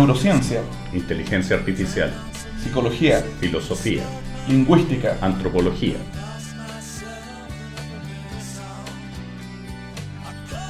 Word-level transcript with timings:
neurociencia, 0.00 0.62
inteligencia 0.94 1.56
artificial, 1.56 2.10
psicología, 2.62 3.22
filosofía, 3.38 4.02
lingüística, 4.48 5.18
antropología. 5.20 5.96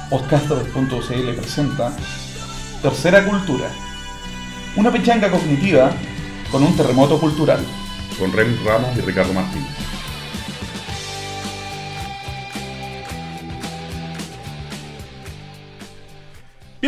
Podcaster.cl 0.09 1.33
presenta 1.37 1.95
Tercera 2.81 3.23
Cultura, 3.23 3.69
una 4.75 4.91
pechanga 4.91 5.31
cognitiva 5.31 5.93
con 6.51 6.63
un 6.63 6.75
terremoto 6.75 7.17
cultural. 7.17 7.65
Con 8.19 8.33
Remy 8.33 8.57
Ramos 8.65 8.97
y 8.97 9.01
Ricardo 9.01 9.31
Martínez. 9.31 9.80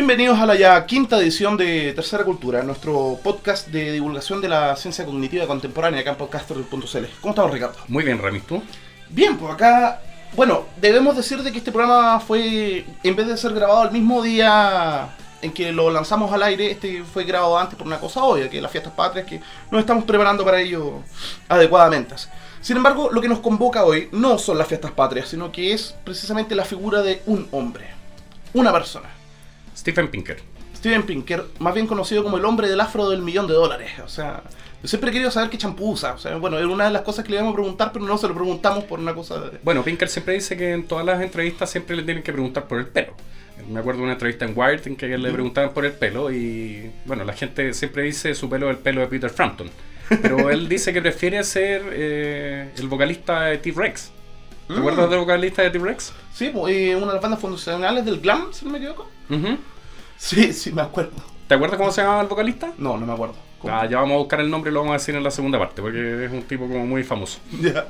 Bienvenidos 0.06 0.38
a 0.38 0.46
la 0.46 0.56
ya 0.56 0.86
quinta 0.86 1.18
edición 1.18 1.56
de 1.56 1.94
Tercera 1.94 2.26
Cultura, 2.26 2.62
nuestro 2.62 3.18
podcast 3.24 3.70
de 3.70 3.94
divulgación 3.94 4.42
de 4.42 4.50
la 4.50 4.76
ciencia 4.76 5.06
cognitiva 5.06 5.48
contemporánea 5.48 6.02
acá 6.02 6.10
en 6.10 6.18
podcaster.cl. 6.18 7.06
¿Cómo 7.22 7.32
estamos, 7.32 7.52
Ricardo? 7.54 7.78
Muy 7.88 8.04
bien, 8.04 8.20
Remy, 8.20 8.42
¿tú? 8.42 8.62
Bien, 9.08 9.38
pues 9.38 9.54
acá, 9.54 10.02
bueno, 10.36 10.66
debemos 10.82 11.16
decir 11.16 11.42
de 11.42 11.54
que 11.54 11.60
este 11.60 11.72
programa 11.72 12.20
fue, 12.20 12.86
en 13.02 13.16
vez 13.16 13.28
de 13.28 13.38
ser 13.38 13.54
grabado 13.54 13.86
el 13.86 13.92
mismo 13.92 14.22
día 14.22 15.16
en 15.42 15.54
que 15.54 15.72
lo 15.72 15.90
lanzamos 15.90 16.34
al 16.34 16.44
aire, 16.44 16.70
este 16.72 17.02
fue 17.06 17.24
grabado 17.24 17.58
antes 17.58 17.78
por 17.78 17.88
una 17.88 17.98
cosa 17.98 18.26
obvia, 18.26 18.50
que 18.50 18.60
las 18.62 18.74
fiestas 18.74 18.92
patrias, 18.92 19.26
que 19.26 19.40
nos 19.72 19.80
estamos 19.80 20.04
preparando 20.04 20.44
para 20.44 20.60
ello 20.60 21.02
adecuadamente. 21.48 22.16
Sin 22.60 22.76
embargo, 22.76 23.10
lo 23.10 23.22
que 23.22 23.30
nos 23.30 23.40
convoca 23.40 23.86
hoy 23.86 24.10
no 24.12 24.38
son 24.38 24.58
las 24.58 24.68
fiestas 24.68 24.92
patrias, 24.92 25.30
sino 25.30 25.50
que 25.50 25.72
es 25.72 25.96
precisamente 26.04 26.56
la 26.56 26.66
figura 26.66 27.02
de 27.02 27.22
un 27.26 27.48
hombre, 27.54 27.88
una 28.54 28.74
persona. 28.74 29.23
Stephen 29.76 30.08
Pinker. 30.10 30.38
Steven 30.76 31.04
Pinker, 31.04 31.46
más 31.60 31.74
bien 31.74 31.88
conocido 31.88 32.24
como 32.24 32.38
el 32.38 32.44
hombre 32.46 32.68
del 32.68 32.80
afro 32.82 33.10
del 33.10 33.22
millón 33.22 33.48
de 33.48 33.54
dólares. 33.54 33.92
O 34.04 34.10
sea, 34.10 34.44
yo 34.82 34.88
siempre 34.90 35.10
he 35.10 35.14
querido 35.14 35.32
saber 35.32 35.50
qué 35.50 35.58
champú 35.58 35.92
usa. 35.92 36.14
O 36.14 36.18
sea, 36.18 36.36
bueno, 36.36 36.58
era 36.58 36.68
una 36.68 36.86
de 36.86 36.92
las 36.92 37.04
cosas 37.04 37.24
que 37.24 37.30
le 37.32 37.38
íbamos 37.38 37.54
a 37.54 37.56
preguntar, 37.56 37.92
pero 37.94 38.04
no 38.06 38.18
se 38.18 38.28
lo 38.28 38.34
preguntamos 38.34 38.84
por 38.84 39.00
una 39.00 39.14
cosa 39.14 39.40
de... 39.40 39.60
Bueno, 39.64 39.82
Pinker 39.84 40.10
siempre 40.10 40.34
dice 40.34 40.58
que 40.58 40.72
en 40.74 40.86
todas 40.86 41.06
las 41.06 41.22
entrevistas 41.22 41.70
siempre 41.70 41.96
le 41.96 42.04
tienen 42.04 42.22
que 42.22 42.34
preguntar 42.34 42.68
por 42.68 42.80
el 42.80 42.88
pelo. 42.88 43.14
Me 43.70 43.80
acuerdo 43.80 44.00
de 44.00 44.04
una 44.06 44.14
entrevista 44.14 44.44
en 44.46 44.54
Wired 44.58 44.86
en 44.88 44.96
que 44.98 45.18
le 45.18 45.32
preguntaban 45.32 45.74
por 45.74 45.86
el 45.86 45.94
pelo 45.94 46.32
y, 46.34 46.92
bueno, 47.06 47.24
la 47.24 47.34
gente 47.34 47.74
siempre 47.74 48.04
dice 48.04 48.36
su 48.36 48.50
pelo 48.50 48.70
es 48.70 48.76
el 48.78 48.84
pelo 48.84 49.00
de 49.02 49.08
Peter 49.08 49.30
Frampton. 49.30 49.70
Pero 50.22 50.50
él 50.50 50.68
dice 50.70 50.92
que 50.92 51.02
prefiere 51.02 51.42
ser 51.46 51.82
eh, 51.94 52.72
el 52.78 52.88
vocalista 52.90 53.44
de 53.44 53.58
T-Rex. 53.60 54.12
¿Te 54.68 54.74
Mm. 54.74 54.78
acuerdas 54.80 55.10
del 55.10 55.20
vocalista 55.20 55.62
de 55.62 55.70
T-Rex? 55.70 56.14
Sí, 56.34 56.50
pues, 56.54 56.96
una 56.96 57.08
de 57.08 57.14
las 57.14 57.22
bandas 57.22 57.40
fundacionales 57.40 58.04
del 58.06 58.20
glam, 58.20 58.52
si 58.54 58.66
no 58.66 58.72
me 58.72 58.80
equivoco. 58.80 59.08
Ujú. 59.30 59.58
Sí, 60.18 60.54
sí, 60.54 60.72
me 60.72 60.82
acuerdo. 60.82 61.12
¿Te 61.48 61.56
acuerdas 61.56 61.78
cómo 61.78 61.92
se 61.92 62.02
llamaba 62.02 62.22
el 62.22 62.28
vocalista? 62.28 62.72
No, 62.78 62.98
no 62.98 63.06
me 63.06 63.14
acuerdo. 63.14 63.36
Ah, 63.70 63.86
ya 63.90 63.98
vamos 64.00 64.16
a 64.16 64.18
buscar 64.18 64.42
el 64.42 64.50
nombre 64.50 64.72
y 64.72 64.74
lo 64.74 64.82
vamos 64.82 64.92
a 64.96 64.98
decir 64.98 65.16
en 65.16 65.24
la 65.24 65.32
segunda 65.32 65.58
parte, 65.58 65.82
porque 65.82 66.26
es 66.26 66.32
un 66.32 66.44
tipo 66.44 66.68
como 66.68 66.86
muy 66.86 67.04
famoso. 67.04 67.40
Ya. 67.62 67.88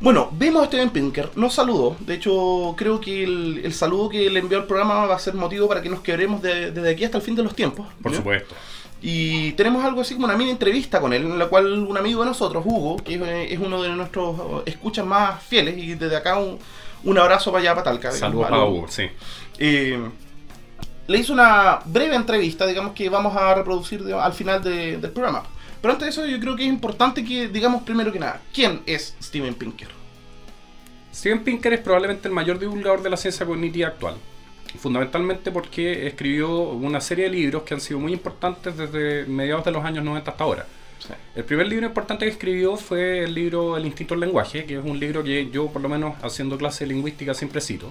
Bueno, 0.00 0.30
vimos 0.32 0.62
a 0.62 0.66
Steven 0.66 0.88
Pinker, 0.88 1.28
nos 1.36 1.52
saludó. 1.54 1.94
De 2.00 2.14
hecho, 2.14 2.74
creo 2.76 3.00
que 3.02 3.22
el, 3.22 3.60
el 3.64 3.74
saludo 3.74 4.08
que 4.08 4.30
le 4.30 4.40
envió 4.40 4.56
al 4.58 4.64
programa 4.66 5.04
va 5.04 5.14
a 5.14 5.18
ser 5.18 5.34
motivo 5.34 5.68
para 5.68 5.82
que 5.82 5.90
nos 5.90 6.00
quebremos 6.00 6.40
de- 6.40 6.70
desde 6.70 6.90
aquí 6.90 7.04
hasta 7.04 7.18
el 7.18 7.22
fin 7.22 7.34
de 7.34 7.42
los 7.42 7.54
tiempos. 7.54 7.86
Por 8.02 8.10
¿ya? 8.12 8.16
supuesto. 8.18 8.54
Y 9.02 9.52
tenemos 9.52 9.84
algo 9.84 10.00
así 10.00 10.14
como 10.14 10.24
una 10.26 10.36
mini 10.38 10.50
entrevista 10.52 11.00
con 11.02 11.12
él, 11.12 11.24
en 11.24 11.38
la 11.38 11.48
cual 11.48 11.70
un 11.86 11.96
amigo 11.98 12.20
de 12.22 12.28
nosotros, 12.28 12.62
Hugo, 12.66 12.96
que 12.96 13.16
es, 13.16 13.20
eh, 13.20 13.52
es 13.52 13.58
uno 13.60 13.82
de 13.82 13.90
nuestros 13.90 14.62
escuchas 14.64 15.04
más 15.04 15.42
fieles, 15.42 15.76
y 15.76 15.94
desde 15.94 16.16
acá 16.16 16.38
un, 16.38 16.58
un 17.04 17.18
abrazo 17.18 17.50
para 17.52 17.60
allá, 17.62 17.74
para 17.74 17.84
Talca. 17.84 18.10
Saludos 18.10 18.46
a 18.50 18.54
a 18.54 18.56
lo- 18.56 18.70
Hugo, 18.70 18.86
sí. 18.88 19.04
eh, 19.58 19.98
le 21.10 21.18
hizo 21.18 21.32
una 21.32 21.80
breve 21.84 22.14
entrevista, 22.14 22.66
digamos 22.66 22.92
que 22.94 23.08
vamos 23.08 23.36
a 23.36 23.54
reproducir 23.54 24.04
digamos, 24.04 24.24
al 24.24 24.32
final 24.32 24.62
de- 24.62 24.96
del 24.98 25.10
programa. 25.10 25.42
Pero 25.82 25.92
antes 25.94 26.06
de 26.06 26.10
eso, 26.10 26.26
yo 26.26 26.38
creo 26.38 26.54
que 26.56 26.62
es 26.62 26.68
importante 26.68 27.24
que 27.24 27.48
digamos 27.48 27.82
primero 27.82 28.12
que 28.12 28.18
nada, 28.20 28.40
¿quién 28.52 28.80
es 28.86 29.16
Steven 29.20 29.54
Pinker? 29.54 29.88
Steven 31.12 31.42
Pinker 31.42 31.72
es 31.72 31.80
probablemente 31.80 32.28
el 32.28 32.34
mayor 32.34 32.58
divulgador 32.58 33.02
de 33.02 33.10
la 33.10 33.16
ciencia 33.16 33.44
cognitiva 33.44 33.88
actual. 33.88 34.14
Fundamentalmente 34.78 35.50
porque 35.50 36.06
escribió 36.06 36.60
una 36.60 37.00
serie 37.00 37.24
de 37.24 37.30
libros 37.30 37.64
que 37.64 37.74
han 37.74 37.80
sido 37.80 37.98
muy 37.98 38.12
importantes 38.12 38.76
desde 38.76 39.24
mediados 39.26 39.64
de 39.64 39.72
los 39.72 39.84
años 39.84 40.04
90 40.04 40.30
hasta 40.30 40.44
ahora. 40.44 40.66
El 41.34 41.44
primer 41.44 41.66
libro 41.66 41.86
importante 41.86 42.24
que 42.26 42.30
escribió 42.30 42.76
fue 42.76 43.24
el 43.24 43.34
libro 43.34 43.76
El 43.76 43.86
instinto 43.86 44.14
del 44.14 44.20
lenguaje, 44.20 44.64
que 44.66 44.78
es 44.78 44.84
un 44.84 45.00
libro 45.00 45.24
que 45.24 45.50
yo, 45.50 45.66
por 45.68 45.82
lo 45.82 45.88
menos 45.88 46.14
haciendo 46.22 46.56
clase 46.56 46.84
de 46.86 46.92
lingüística, 46.94 47.34
siempre 47.34 47.60
cito. 47.60 47.90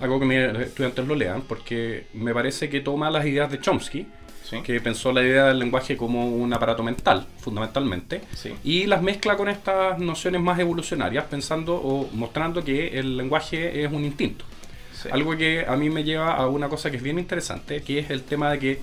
Hago 0.00 0.18
que 0.20 0.26
mis 0.26 0.38
estudiantes 0.66 1.06
lo 1.06 1.14
lean, 1.14 1.42
porque 1.42 2.06
me 2.14 2.34
parece 2.34 2.68
que 2.68 2.80
toma 2.80 3.10
las 3.10 3.24
ideas 3.26 3.50
de 3.50 3.60
Chomsky, 3.60 4.06
Sí. 4.42 4.58
que 4.62 4.78
pensó 4.80 5.10
la 5.10 5.22
idea 5.22 5.46
del 5.46 5.58
lenguaje 5.58 5.96
como 5.96 6.28
un 6.28 6.52
aparato 6.52 6.82
mental, 6.82 7.26
fundamentalmente, 7.38 8.20
Sí. 8.34 8.52
y 8.62 8.84
las 8.86 9.00
mezcla 9.00 9.36
con 9.38 9.48
estas 9.48 9.98
nociones 9.98 10.42
más 10.42 10.58
evolucionarias, 10.58 11.24
pensando 11.24 11.74
o 11.76 12.10
mostrando 12.12 12.62
que 12.62 12.98
el 12.98 13.16
lenguaje 13.16 13.82
es 13.84 13.90
un 13.90 14.04
instinto. 14.04 14.44
Sí. 14.92 15.08
Algo 15.10 15.34
que 15.36 15.64
a 15.66 15.76
mí 15.76 15.88
me 15.88 16.04
lleva 16.04 16.34
a 16.34 16.46
una 16.48 16.68
cosa 16.68 16.90
que 16.90 16.98
es 16.98 17.02
bien 17.02 17.18
interesante, 17.18 17.82
que 17.82 18.00
es 18.00 18.10
el 18.10 18.22
tema 18.22 18.50
de 18.50 18.58
que 18.58 18.78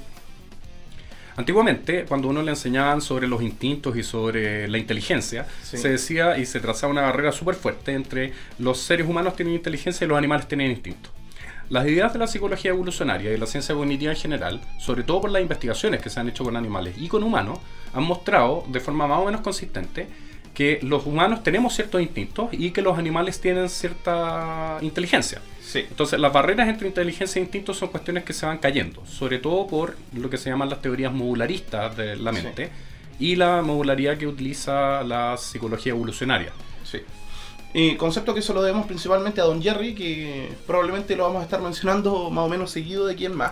antiguamente, 1.41 2.05
cuando 2.07 2.27
uno 2.29 2.41
le 2.41 2.51
enseñaban 2.51 3.01
sobre 3.01 3.27
los 3.27 3.41
instintos 3.41 3.95
y 3.97 4.03
sobre 4.03 4.67
la 4.67 4.77
inteligencia, 4.77 5.45
Sí. 5.63 5.77
se 5.77 5.89
decía 5.89 6.37
y 6.37 6.45
se 6.45 6.59
trazaba 6.59 6.91
una 6.91 7.01
barrera 7.01 7.31
súper 7.31 7.55
fuerte 7.55 7.93
entre 7.93 8.31
los 8.59 8.79
seres 8.79 9.07
humanos 9.07 9.35
tienen 9.35 9.53
inteligencia 9.55 10.05
y 10.05 10.07
los 10.07 10.17
animales 10.17 10.47
tienen 10.47 10.71
instinto. 10.71 11.09
Las 11.69 11.87
ideas 11.87 12.11
de 12.11 12.19
la 12.19 12.27
psicología 12.27 12.71
evolucionaria 12.71 13.29
y 13.29 13.33
de 13.33 13.37
la 13.37 13.45
ciencia 13.45 13.73
cognitiva 13.75 14.11
en 14.11 14.17
general, 14.17 14.61
sobre 14.77 15.03
todo 15.03 15.21
por 15.21 15.31
las 15.31 15.41
investigaciones 15.41 16.01
que 16.01 16.09
se 16.09 16.19
han 16.19 16.27
hecho 16.27 16.43
con 16.43 16.57
animales 16.57 16.95
y 16.97 17.07
con 17.07 17.23
humanos, 17.23 17.59
han 17.93 18.03
mostrado 18.03 18.65
de 18.67 18.79
forma 18.81 19.07
más 19.07 19.19
o 19.19 19.25
menos 19.25 19.39
consistente 19.41 20.07
que 20.53 20.79
los 20.81 21.05
humanos 21.05 21.43
tenemos 21.43 21.73
ciertos 21.73 22.01
instintos 22.01 22.49
y 22.51 22.71
que 22.71 22.81
los 22.81 22.97
animales 22.97 23.39
tienen 23.39 23.69
cierta 23.69 24.77
inteligencia. 24.81 25.41
Sí. 25.61 25.85
Entonces, 25.89 26.19
las 26.19 26.33
barreras 26.33 26.67
entre 26.67 26.87
inteligencia 26.87 27.39
e 27.39 27.43
instinto 27.43 27.73
son 27.73 27.89
cuestiones 27.89 28.23
que 28.25 28.33
se 28.33 28.45
van 28.45 28.57
cayendo, 28.57 29.05
sobre 29.05 29.39
todo 29.39 29.67
por 29.67 29.95
lo 30.13 30.29
que 30.29 30.37
se 30.37 30.49
llaman 30.49 30.69
las 30.69 30.81
teorías 30.81 31.13
modularistas 31.13 31.95
de 31.95 32.17
la 32.17 32.33
Sí. 32.33 32.41
mente 32.41 32.69
y 33.19 33.35
la 33.35 33.61
modularidad 33.61 34.17
que 34.17 34.27
utiliza 34.27 35.03
la 35.03 35.37
psicología 35.37 35.91
evolucionaria. 35.91 36.51
Sí. 36.83 36.99
Y 37.73 37.95
concepto 37.95 38.33
que 38.33 38.41
se 38.41 38.53
lo 38.53 38.61
debemos 38.61 38.85
principalmente 38.85 39.39
a 39.39 39.45
Don 39.45 39.61
Jerry, 39.61 39.95
que 39.95 40.49
probablemente 40.67 41.15
lo 41.15 41.23
vamos 41.23 41.39
a 41.41 41.43
estar 41.45 41.61
mencionando 41.61 42.29
más 42.29 42.45
o 42.45 42.49
menos 42.49 42.69
seguido 42.71 43.05
de 43.07 43.15
quién 43.15 43.33
más. 43.33 43.51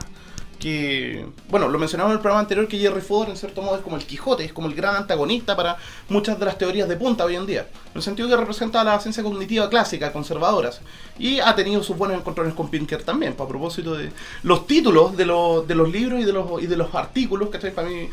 Que, 0.59 1.25
bueno, 1.49 1.69
lo 1.69 1.79
mencionamos 1.79 2.11
en 2.11 2.17
el 2.17 2.21
programa 2.21 2.41
anterior 2.41 2.67
que 2.67 2.77
Jerry 2.77 2.99
Fodor 2.99 3.29
en 3.29 3.37
cierto 3.37 3.61
modo 3.61 3.77
es 3.77 3.81
como 3.81 3.95
el 3.95 4.05
Quijote, 4.05 4.43
es 4.43 4.51
como 4.51 4.67
el 4.67 4.75
gran 4.75 4.95
antagonista 4.95 5.55
para 5.55 5.77
muchas 6.09 6.37
de 6.37 6.45
las 6.45 6.57
teorías 6.57 6.89
de 6.89 6.97
punta 6.97 7.23
hoy 7.23 7.35
en 7.35 7.45
día. 7.45 7.61
En 7.61 7.95
el 7.95 8.01
sentido 8.01 8.27
que 8.27 8.35
representa 8.35 8.81
a 8.81 8.83
la 8.83 8.99
ciencia 8.99 9.23
cognitiva 9.23 9.69
clásica, 9.69 10.11
conservadoras. 10.11 10.81
Y 11.17 11.39
ha 11.39 11.55
tenido 11.55 11.81
sus 11.81 11.97
buenos 11.97 12.17
encontrones 12.17 12.53
con 12.53 12.69
Pinker 12.69 13.03
también, 13.03 13.33
pues, 13.33 13.47
a 13.47 13.49
propósito 13.49 13.95
de 13.95 14.11
los 14.43 14.67
títulos 14.67 15.15
de 15.15 15.25
los, 15.25 15.67
de 15.67 15.75
los 15.75 15.89
libros 15.89 16.19
y 16.19 16.25
de 16.25 16.33
los, 16.33 16.61
y 16.61 16.67
de 16.67 16.75
los 16.75 16.93
artículos, 16.93 17.49
¿cachai? 17.49 17.73
Para 17.73 17.87
mí, 17.87 18.09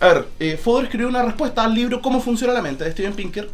a 0.00 0.06
ver, 0.06 0.28
eh, 0.40 0.56
Fodor 0.56 0.84
escribió 0.84 1.08
una 1.08 1.22
respuesta 1.22 1.64
al 1.64 1.74
libro 1.74 2.00
Cómo 2.00 2.20
funciona 2.20 2.52
la 2.52 2.62
mente 2.62 2.84
de 2.84 2.92
Steven 2.92 3.14
Pinker. 3.14 3.50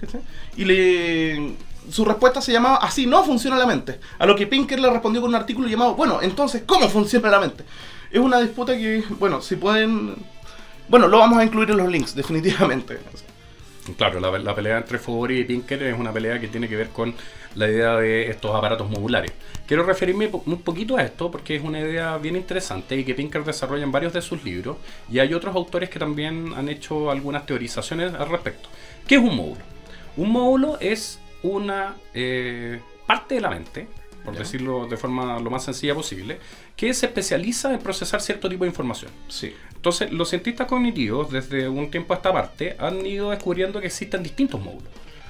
Y 0.57 0.65
le, 0.65 1.55
su 1.91 2.05
respuesta 2.05 2.41
se 2.41 2.53
llamaba 2.53 2.77
Así 2.77 3.07
no 3.07 3.25
funciona 3.25 3.57
la 3.57 3.67
mente. 3.67 4.01
A 4.19 4.27
lo 4.27 4.35
que 4.35 4.47
Pinker 4.47 4.81
le 4.81 4.91
respondió 4.91 5.21
con 5.21 5.31
un 5.31 5.37
artículo 5.37 5.69
llamado 5.69 5.95
Bueno, 5.95 6.21
entonces, 6.23 6.63
¿cómo 6.67 6.89
funciona 6.89 7.31
la 7.31 7.41
mente? 7.41 7.65
Es 8.11 8.19
una 8.19 8.41
disputa 8.41 8.77
que, 8.77 9.05
bueno, 9.19 9.41
si 9.41 9.57
pueden... 9.57 10.17
Bueno, 10.89 11.07
lo 11.07 11.19
vamos 11.19 11.39
a 11.39 11.45
incluir 11.45 11.71
en 11.71 11.77
los 11.77 11.89
links, 11.89 12.15
definitivamente. 12.17 12.99
Claro, 13.97 14.21
la, 14.21 14.55
pelea 14.55 14.79
entre 14.79 14.99
Fodor 14.99 15.33
y 15.33 15.45
Pinker 15.45 15.83
es 15.83 15.99
una 15.99 16.13
pelea 16.13 16.39
que 16.39 16.49
tiene 16.49 16.69
que 16.69 16.77
ver 16.77 16.91
con 16.91 17.15
la 17.55 17.69
idea 17.69 17.97
de 17.97 18.31
estos 18.31 18.55
aparatos 18.55 18.89
modulares. 18.89 19.33
Quiero 19.67 19.85
referirme 19.85 20.31
un 20.33 20.63
poquito 20.63 20.97
a 20.97 21.03
esto 21.03 21.31
porque 21.31 21.57
es 21.57 21.63
una 21.63 21.81
idea 21.81 22.17
bien 22.19 22.37
interesante 22.37 22.97
y 22.97 23.05
que 23.05 23.15
Pinker 23.15 23.45
desarrolla 23.45 23.85
en 23.85 23.93
varios 23.93 24.13
de 24.13 24.23
sus 24.23 24.45
libros 24.45 24.77
y 25.11 25.19
hay 25.19 25.33
otros 25.35 25.55
autores 25.57 25.89
que 25.89 25.99
también 25.99 26.53
han 26.55 26.69
hecho 26.69 27.11
algunas 27.11 27.47
teorizaciones 27.47 28.15
al 28.15 28.29
respecto. 28.29 28.69
¿Qué 29.07 29.17
es 29.17 29.21
un 29.21 29.35
módulo? 29.35 29.63
Un 30.17 30.31
módulo 30.31 30.79
es 30.81 31.21
una 31.43 31.97
eh, 32.15 32.81
parte 33.07 33.37
de 33.37 33.41
la 33.41 33.51
mente, 33.51 33.89
por 34.25 34.35
Ya. 34.35 34.41
decirlo 34.41 34.87
de 34.87 34.97
forma 34.97 35.39
lo 35.41 35.51
más 35.51 35.65
sencilla 35.65 35.95
posible, 35.95 36.39
que 36.77 36.93
se 36.95 37.07
especializa 37.07 37.73
en 37.73 37.79
procesar 37.81 38.21
cierto 38.21 38.49
tipo 38.49 38.65
de 38.65 38.69
información. 38.71 39.11
Sí. 39.29 39.55
Entonces, 39.75 40.13
los 40.13 40.29
cientistas 40.31 40.67
cognitivos, 40.67 41.31
desde 41.31 41.69
un 41.69 41.91
tiempo 41.91 42.13
a 42.13 42.17
esta 42.17 42.33
parte, 42.33 42.77
han 42.79 43.05
ido 43.07 43.31
descubriendo 43.31 43.81
que 43.81 43.87
existen 43.87 44.23
distintos 44.23 44.61
módulos. 44.61 44.89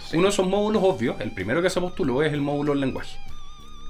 Sí. 0.09 0.17
Uno 0.17 0.27
de 0.27 0.33
esos 0.33 0.47
módulos 0.49 0.83
obvios, 0.85 1.21
el 1.21 1.33
primero 1.33 1.63
que 1.63 1.71
se 1.71 1.81
postuló, 1.81 2.23
es 2.23 2.33
el 2.33 2.41
módulo 2.41 2.73
del 2.73 2.81
lenguaje. 2.81 3.17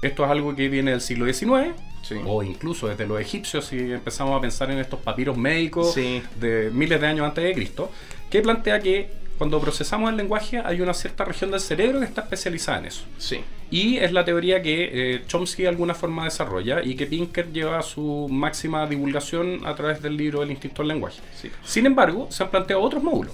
Esto 0.03 0.23
es 0.25 0.31
algo 0.31 0.55
que 0.55 0.67
viene 0.69 0.91
del 0.91 1.01
siglo 1.01 1.25
XIX, 1.31 1.73
Sí. 2.03 2.15
o 2.25 2.41
incluso 2.43 2.87
desde 2.87 3.05
los 3.07 3.19
egipcios, 3.21 3.65
si 3.65 3.77
empezamos 3.91 4.35
a 4.37 4.41
pensar 4.41 4.71
en 4.71 4.79
estos 4.79 4.99
papiros 4.99 5.37
médicos 5.37 5.93
Sí. 5.93 6.21
de 6.39 6.71
miles 6.73 6.99
de 6.99 7.07
años 7.07 7.25
antes 7.27 7.43
de 7.43 7.53
Cristo, 7.53 7.91
que 8.29 8.41
plantea 8.41 8.79
que 8.79 9.11
cuando 9.37 9.59
procesamos 9.59 10.09
el 10.11 10.17
lenguaje 10.17 10.59
hay 10.63 10.81
una 10.81 10.93
cierta 10.93 11.23
región 11.25 11.51
del 11.51 11.59
cerebro 11.59 11.99
que 11.99 12.05
está 12.05 12.21
especializada 12.21 12.79
en 12.79 12.85
eso. 12.85 13.03
Sí. 13.17 13.41
Y 13.71 13.97
es 13.97 14.11
la 14.11 14.23
teoría 14.25 14.61
que 14.61 14.89
eh, 15.15 15.23
Chomsky 15.27 15.63
de 15.63 15.69
alguna 15.69 15.93
forma 15.95 16.25
desarrolla 16.25 16.83
y 16.83 16.95
que 16.95 17.05
Pinker 17.07 17.51
lleva 17.53 17.79
a 17.79 17.81
su 17.81 18.27
máxima 18.29 18.85
divulgación 18.85 19.61
a 19.65 19.73
través 19.75 20.01
del 20.01 20.17
libro 20.17 20.43
El 20.43 20.51
instinto 20.51 20.81
del 20.81 20.89
lenguaje. 20.89 21.21
Sí. 21.35 21.49
Sin 21.63 21.85
embargo, 21.85 22.27
se 22.29 22.43
han 22.43 22.51
planteado 22.51 22.81
otros 22.81 23.01
módulos. 23.01 23.33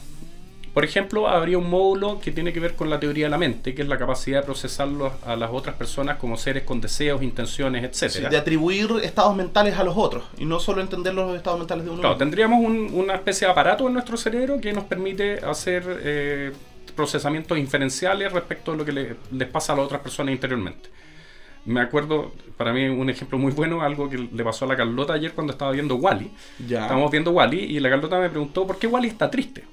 Por 0.76 0.86
ejemplo, 0.86 1.28
habría 1.28 1.58
un 1.58 1.68
módulo 1.72 2.20
que 2.20 2.32
tiene 2.32 2.54
que 2.54 2.60
ver 2.60 2.76
con 2.76 2.88
la 2.92 3.00
teoría 3.00 3.26
de 3.26 3.32
la 3.32 3.40
mente, 3.40 3.74
que 3.74 3.82
es 3.82 3.88
la 3.88 3.98
capacidad 3.98 4.42
de 4.42 4.46
procesarlo 4.46 5.12
a 5.26 5.36
las 5.36 5.50
otras 5.52 5.76
personas 5.76 6.18
como 6.18 6.38
seres 6.38 6.62
con 6.66 6.80
deseos, 6.82 7.24
intenciones, 7.24 7.84
etc. 7.84 8.12
Sí, 8.12 8.22
de 8.30 8.38
atribuir 8.38 8.88
estados 9.02 9.36
mentales 9.36 9.76
a 9.80 9.84
los 9.84 9.98
otros 9.98 10.26
y 10.38 10.46
no 10.46 10.60
solo 10.60 10.82
entender 10.82 11.16
los 11.16 11.36
estados 11.36 11.58
mentales 11.58 11.84
de 11.84 11.90
uno. 11.90 12.02
Claro, 12.02 12.14
mismo. 12.14 12.20
tendríamos 12.20 12.64
un- 12.64 12.92
una 12.94 13.16
especie 13.16 13.48
de 13.48 13.52
aparato 13.54 13.88
en 13.88 13.94
nuestro 13.94 14.18
cerebro 14.18 14.62
que 14.62 14.72
nos 14.72 14.84
permite 14.84 15.40
hacer 15.44 15.84
eh, 16.04 16.52
procesamientos 16.92 17.58
inferenciales 17.58 18.32
respecto 18.32 18.72
a 18.72 18.76
lo 18.76 18.86
que 18.86 18.92
le- 18.92 19.16
les 19.32 19.48
pasa 19.48 19.74
a 19.74 19.76
las 19.78 19.86
otras 19.86 20.02
personas 20.02 20.34
interiormente. 20.34 20.90
Me 21.66 21.82
acuerdo, 21.82 22.32
para 22.56 22.72
mí 22.72 22.88
un 22.88 23.10
ejemplo 23.10 23.38
muy 23.38 23.52
bueno, 23.52 23.82
algo 23.82 24.10
que 24.10 24.18
le 24.18 24.44
pasó 24.44 24.66
a 24.66 24.70
la 24.70 24.78
Carlota 24.78 25.14
ayer 25.14 25.34
cuando 25.34 25.52
estaba 25.54 25.72
viendo 25.72 25.96
Wally. 25.96 26.32
Ya. 26.66 26.84
Estábamos 26.84 27.12
viendo 27.12 27.32
Wally 27.32 27.60
y 27.60 27.80
la 27.80 27.90
Carlota 27.90 28.20
me 28.20 28.30
preguntó 28.30 28.66
por 28.66 28.80
qué 28.80 28.88
Wally 28.88 29.10
está 29.10 29.30
triste. 29.30 29.66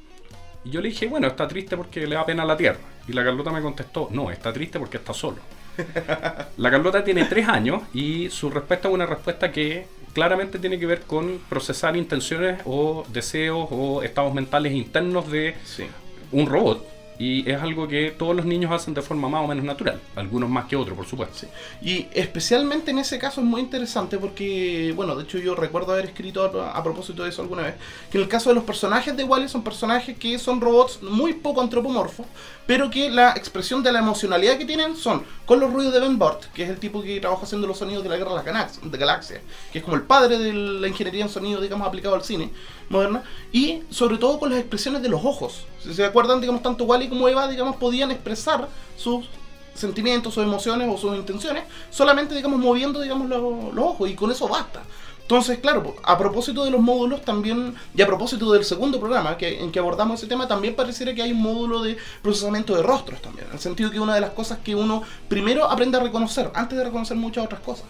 Y 0.64 0.70
yo 0.70 0.80
le 0.80 0.88
dije, 0.88 1.06
bueno, 1.06 1.26
está 1.28 1.46
triste 1.46 1.76
porque 1.76 2.06
le 2.06 2.16
da 2.16 2.26
pena 2.26 2.42
a 2.42 2.46
la 2.46 2.56
Tierra. 2.56 2.78
Y 3.06 3.12
la 3.12 3.22
Carlota 3.22 3.52
me 3.52 3.60
contestó, 3.60 4.08
no, 4.10 4.30
está 4.30 4.52
triste 4.52 4.78
porque 4.80 4.96
está 4.96 5.12
solo. 5.14 5.36
La 6.56 6.70
Carlota 6.70 7.02
tiene 7.04 7.24
tres 7.24 7.48
años 7.48 7.82
y 7.92 8.30
su 8.30 8.48
respuesta 8.48 8.88
es 8.88 8.94
una 8.94 9.06
respuesta 9.06 9.50
que 9.52 9.86
claramente 10.14 10.58
tiene 10.60 10.78
que 10.78 10.86
ver 10.86 11.00
con 11.02 11.40
procesar 11.48 11.96
intenciones 11.96 12.60
o 12.64 13.04
deseos 13.12 13.66
o 13.70 14.02
estados 14.02 14.32
mentales 14.32 14.72
internos 14.72 15.30
de 15.30 15.54
Sí. 15.64 15.84
un 16.32 16.46
robot. 16.46 16.86
Y 17.18 17.48
es 17.48 17.60
algo 17.60 17.86
que 17.86 18.10
todos 18.10 18.34
los 18.34 18.44
niños 18.44 18.72
hacen 18.72 18.92
de 18.92 19.02
forma 19.02 19.28
más 19.28 19.44
o 19.44 19.46
menos 19.46 19.64
natural. 19.64 20.00
Algunos 20.16 20.50
más 20.50 20.66
que 20.66 20.76
otros, 20.76 20.96
por 20.96 21.06
supuesto. 21.06 21.38
Sí. 21.38 21.46
Y 21.80 22.08
especialmente 22.12 22.90
en 22.90 22.98
ese 22.98 23.18
caso 23.18 23.40
es 23.40 23.46
muy 23.46 23.60
interesante 23.60 24.18
porque, 24.18 24.92
bueno, 24.96 25.14
de 25.14 25.24
hecho 25.24 25.38
yo 25.38 25.54
recuerdo 25.54 25.92
haber 25.92 26.06
escrito 26.06 26.44
a, 26.44 26.82
propósito 26.82 27.22
de 27.22 27.30
eso 27.30 27.42
alguna 27.42 27.62
vez, 27.62 27.74
que 28.10 28.18
en 28.18 28.24
el 28.24 28.28
caso 28.28 28.50
de 28.50 28.54
los 28.54 28.64
personajes 28.64 29.16
de 29.16 29.24
Wally 29.24 29.48
son 29.48 29.62
personajes 29.62 30.18
que 30.18 30.38
son 30.38 30.60
robots 30.60 31.02
muy 31.02 31.34
poco 31.34 31.60
antropomorfos, 31.60 32.26
pero 32.66 32.90
que 32.90 33.10
la 33.10 33.30
expresión 33.30 33.82
de 33.82 33.92
la 33.92 34.00
emocionalidad 34.00 34.58
que 34.58 34.64
tienen 34.64 34.96
son 34.96 35.24
con 35.46 35.60
los 35.60 35.72
ruidos 35.72 35.92
de 35.92 36.00
Ben 36.00 36.18
Bort, 36.18 36.44
que 36.52 36.64
es 36.64 36.70
el 36.70 36.78
tipo 36.78 37.02
que 37.02 37.20
trabaja 37.20 37.44
haciendo 37.44 37.66
los 37.66 37.78
sonidos 37.78 38.02
de 38.02 38.08
la 38.08 38.16
Guerra 38.16 38.30
de 38.30 38.36
las 38.36 38.98
Galaxias, 38.98 39.40
que 39.72 39.78
es 39.78 39.84
como 39.84 39.96
el 39.96 40.02
padre 40.02 40.38
de 40.38 40.52
la 40.52 40.88
ingeniería 40.88 41.24
en 41.24 41.28
sonido, 41.28 41.60
digamos, 41.60 41.86
aplicado 41.86 42.14
al 42.14 42.24
cine 42.24 42.50
moderna, 42.88 43.22
y 43.52 43.82
sobre 43.90 44.18
todo 44.18 44.38
con 44.38 44.50
las 44.50 44.58
expresiones 44.58 45.02
de 45.02 45.08
los 45.08 45.24
ojos. 45.24 45.66
Si 45.82 45.94
se 45.94 46.04
acuerdan, 46.04 46.40
digamos, 46.40 46.62
tanto 46.62 46.84
Wally 46.84 47.08
como 47.08 47.28
Eva, 47.28 47.48
digamos, 47.48 47.76
podían 47.76 48.10
expresar 48.10 48.68
sus 48.96 49.26
sentimientos, 49.74 50.34
sus 50.34 50.44
emociones 50.44 50.88
o 50.92 50.96
sus 50.96 51.16
intenciones, 51.16 51.64
solamente, 51.90 52.34
digamos, 52.34 52.60
moviendo, 52.60 53.00
digamos, 53.00 53.28
lo- 53.28 53.72
los 53.72 53.84
ojos, 53.84 54.08
y 54.10 54.14
con 54.14 54.30
eso 54.30 54.46
basta. 54.48 54.82
Entonces, 55.22 55.58
claro, 55.58 55.96
a 56.02 56.18
propósito 56.18 56.64
de 56.66 56.70
los 56.70 56.82
módulos 56.82 57.22
también, 57.22 57.74
y 57.96 58.02
a 58.02 58.06
propósito 58.06 58.52
del 58.52 58.62
segundo 58.62 59.00
programa 59.00 59.38
que, 59.38 59.58
en 59.58 59.72
que 59.72 59.78
abordamos 59.78 60.20
ese 60.20 60.26
tema, 60.28 60.46
también 60.46 60.74
pareciera 60.76 61.14
que 61.14 61.22
hay 61.22 61.32
un 61.32 61.40
módulo 61.40 61.82
de 61.82 61.96
procesamiento 62.22 62.76
de 62.76 62.82
rostros 62.82 63.22
también, 63.22 63.46
en 63.48 63.54
el 63.54 63.58
sentido 63.58 63.90
que 63.90 63.98
una 63.98 64.14
de 64.14 64.20
las 64.20 64.30
cosas 64.30 64.58
que 64.58 64.74
uno 64.74 65.02
primero 65.26 65.64
aprende 65.70 65.96
a 65.96 66.02
reconocer, 66.02 66.50
antes 66.54 66.76
de 66.76 66.84
reconocer 66.84 67.16
muchas 67.16 67.46
otras 67.46 67.62
cosas. 67.62 67.86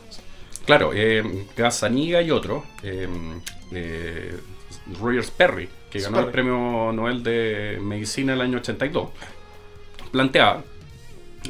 Claro, 0.64 0.92
eh, 0.94 1.46
Gazzaniga 1.56 2.22
y 2.22 2.30
otro, 2.30 2.62
eh, 2.84 3.08
eh, 3.72 4.38
Rogers 5.00 5.30
Perry, 5.30 5.68
que 5.90 6.00
ganó 6.00 6.16
Perry. 6.16 6.26
el 6.26 6.32
premio 6.32 6.92
Nobel 6.92 7.22
de 7.22 7.78
Medicina 7.80 8.34
el 8.34 8.40
año 8.40 8.58
82, 8.58 9.10
planteaba 10.12 10.62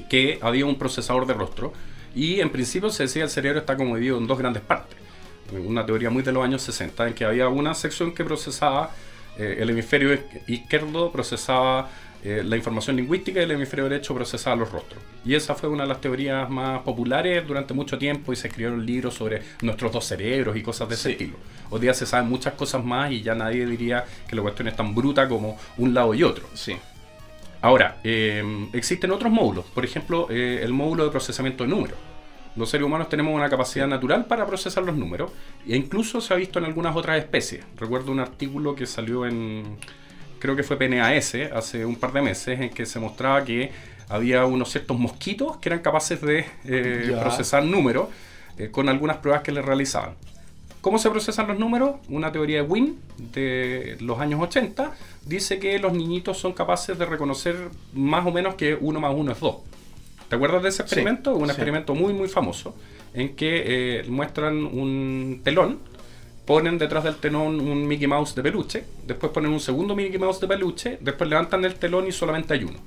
que 0.09 0.39
había 0.43 0.67
un 0.67 0.77
procesador 0.77 1.27
de 1.27 1.35
rostro 1.35 1.73
y 2.15 2.41
en 2.41 2.51
principio 2.51 2.91
se 2.91 3.05
decía 3.05 3.23
que 3.23 3.25
el 3.25 3.31
cerebro 3.31 3.61
está 3.61 3.77
como 3.77 3.95
dividido 3.97 4.19
en 4.19 4.27
dos 4.27 4.39
grandes 4.39 4.63
partes. 4.63 4.97
Una 5.53 5.85
teoría 5.85 6.11
muy 6.11 6.23
de 6.23 6.33
los 6.33 6.45
años 6.45 6.63
60 6.63 7.09
en 7.09 7.15
que 7.15 7.25
había 7.25 7.49
una 7.49 7.75
sección 7.75 8.15
que 8.15 8.25
procesaba 8.25 8.91
eh, 9.37 9.57
el 9.59 9.71
hemisferio 9.71 10.17
izquierdo 10.47 11.11
procesaba 11.11 11.91
eh, 12.25 12.43
la 12.45 12.57
información 12.57 12.97
lingüística 12.97 13.39
y 13.41 13.45
el 13.45 13.51
hemisferio 13.51 13.85
derecho 13.89 14.15
procesaba 14.15 14.57
los 14.57 14.73
rostros. 14.73 15.01
Y 15.25 15.35
esa 15.35 15.55
fue 15.55 15.69
una 15.69 15.83
de 15.83 15.91
las 15.91 16.01
teorías 16.01 16.49
más 16.49 16.81
populares 16.81 17.47
durante 17.47 17.75
mucho 17.75 17.99
tiempo 17.99 18.33
y 18.33 18.37
se 18.37 18.49
escribieron 18.49 18.85
libros 18.85 19.15
sobre 19.15 19.43
nuestros 19.63 19.93
dos 19.93 20.05
cerebros 20.07 20.57
y 20.57 20.63
cosas 20.63 20.89
de 20.89 20.95
ese 20.95 21.03
Sí. 21.05 21.13
estilo. 21.13 21.37
Hoy 21.71 21.81
día 21.81 21.93
se 21.95 22.07
saben 22.07 22.29
muchas 22.29 22.55
cosas 22.55 22.85
más 22.85 23.13
y 23.13 23.23
ya 23.23 23.35
nadie 23.35 23.67
diría 23.67 24.05
que 24.27 24.35
la 24.35 24.43
cuestión 24.43 24.69
es 24.69 24.77
tan 24.77 24.95
bruta 24.95 25.29
como 25.29 25.59
un 25.77 25.93
lado 25.95 26.15
y 26.15 26.23
otro. 26.23 26.47
Sí. 26.55 26.75
Ahora, 27.61 27.99
eh, 28.05 28.43
existen 28.73 29.11
otros 29.11 29.33
módulos, 29.33 29.65
por 29.67 29.85
ejemplo, 29.85 30.27
eh, 30.31 30.61
el 30.63 30.73
módulo 30.73 31.05
de 31.05 31.11
procesamiento 31.11 31.65
de 31.65 31.71
números. 31.71 31.99
Los 32.57 32.71
seres 32.71 32.87
humanos 32.87 33.09
tenemos 33.09 33.35
una 33.35 33.49
capacidad 33.49 33.87
natural 33.89 34.27
para 34.27 34.47
procesar 34.47 34.85
los 34.85 34.97
números 34.97 35.33
e 35.67 35.77
incluso 35.77 36.21
se 36.21 36.33
ha 36.33 36.37
visto 36.37 36.59
en 36.59 36.67
algunas 36.67 36.95
otras 36.95 37.19
especies. 37.19 37.65
Recuerdo 37.77 38.13
un 38.13 38.21
artículo 38.21 38.75
que 38.77 38.87
salió 38.87 39.27
en, 39.27 39.77
creo 40.45 40.57
que 40.57 40.63
fue 40.63 40.77
PNAS 40.77 41.37
hace 41.55 41.87
un 41.87 41.97
par 41.97 42.13
de 42.13 42.21
meses, 42.21 42.61
en 42.61 42.69
que 42.69 42.85
se 42.85 43.01
mostraba 43.01 43.43
que 43.45 43.73
había 44.11 44.45
unos 44.45 44.71
ciertos 44.71 44.99
mosquitos 44.99 45.57
que 45.57 45.71
eran 45.71 45.79
capaces 45.79 46.21
de 46.21 46.45
eh, 46.67 47.17
procesar 47.19 47.65
números 47.65 48.09
eh, 48.59 48.69
con 48.71 48.91
algunas 48.91 49.17
pruebas 49.17 49.41
que 49.41 49.53
les 49.53 49.65
realizaban. 49.65 50.17
¿Cómo 50.83 50.99
se 50.99 51.09
procesan 51.09 51.47
los 51.47 51.59
números? 51.59 51.93
Una 52.11 52.31
teoría 52.31 52.59
de 52.59 52.69
Wynne 52.69 52.93
de 53.33 53.97
los 54.01 54.21
años 54.21 54.39
80 54.43 54.93
dice 55.25 55.59
que 55.59 55.79
los 55.79 55.95
niñitos 55.95 56.37
son 56.37 56.53
capaces 56.53 56.99
de 56.99 57.07
reconocer 57.07 57.57
más 57.95 58.27
o 58.27 58.31
menos 58.31 58.55
que 58.57 58.75
1 58.79 59.01
más 59.01 59.15
1 59.17 59.33
es 59.33 59.41
2. 59.41 59.57
¿Te 60.29 60.37
acuerdas 60.37 60.63
de 60.63 60.69
ese 60.69 60.83
experimento? 60.83 61.35
Un 61.35 61.47
sí. 61.47 61.53
experimento 61.53 61.95
muy 61.95 62.13
muy 62.13 62.29
famoso 62.29 62.77
en 63.15 63.35
que 63.35 64.01
eh, 64.01 64.05
muestran 64.11 64.63
un 64.63 65.41
telón, 65.43 65.79
ponen 66.45 66.77
detrás 66.79 67.05
del 67.05 67.17
telón 67.17 67.61
un 67.61 67.87
Mickey 67.87 68.07
Mouse 68.07 68.35
de 68.35 68.43
peluche, 68.43 68.85
después 69.07 69.33
ponen 69.33 69.51
un 69.53 69.61
segundo 69.61 69.95
Mickey 69.97 70.19
Mouse 70.19 70.41
de 70.41 70.47
peluche, 70.49 70.99
después 71.01 71.29
levantan 71.31 71.65
el 71.65 71.75
telón 71.77 72.07
y 72.07 72.13
solamente 72.13 72.55
hay 72.55 72.65
uno. 72.65 72.79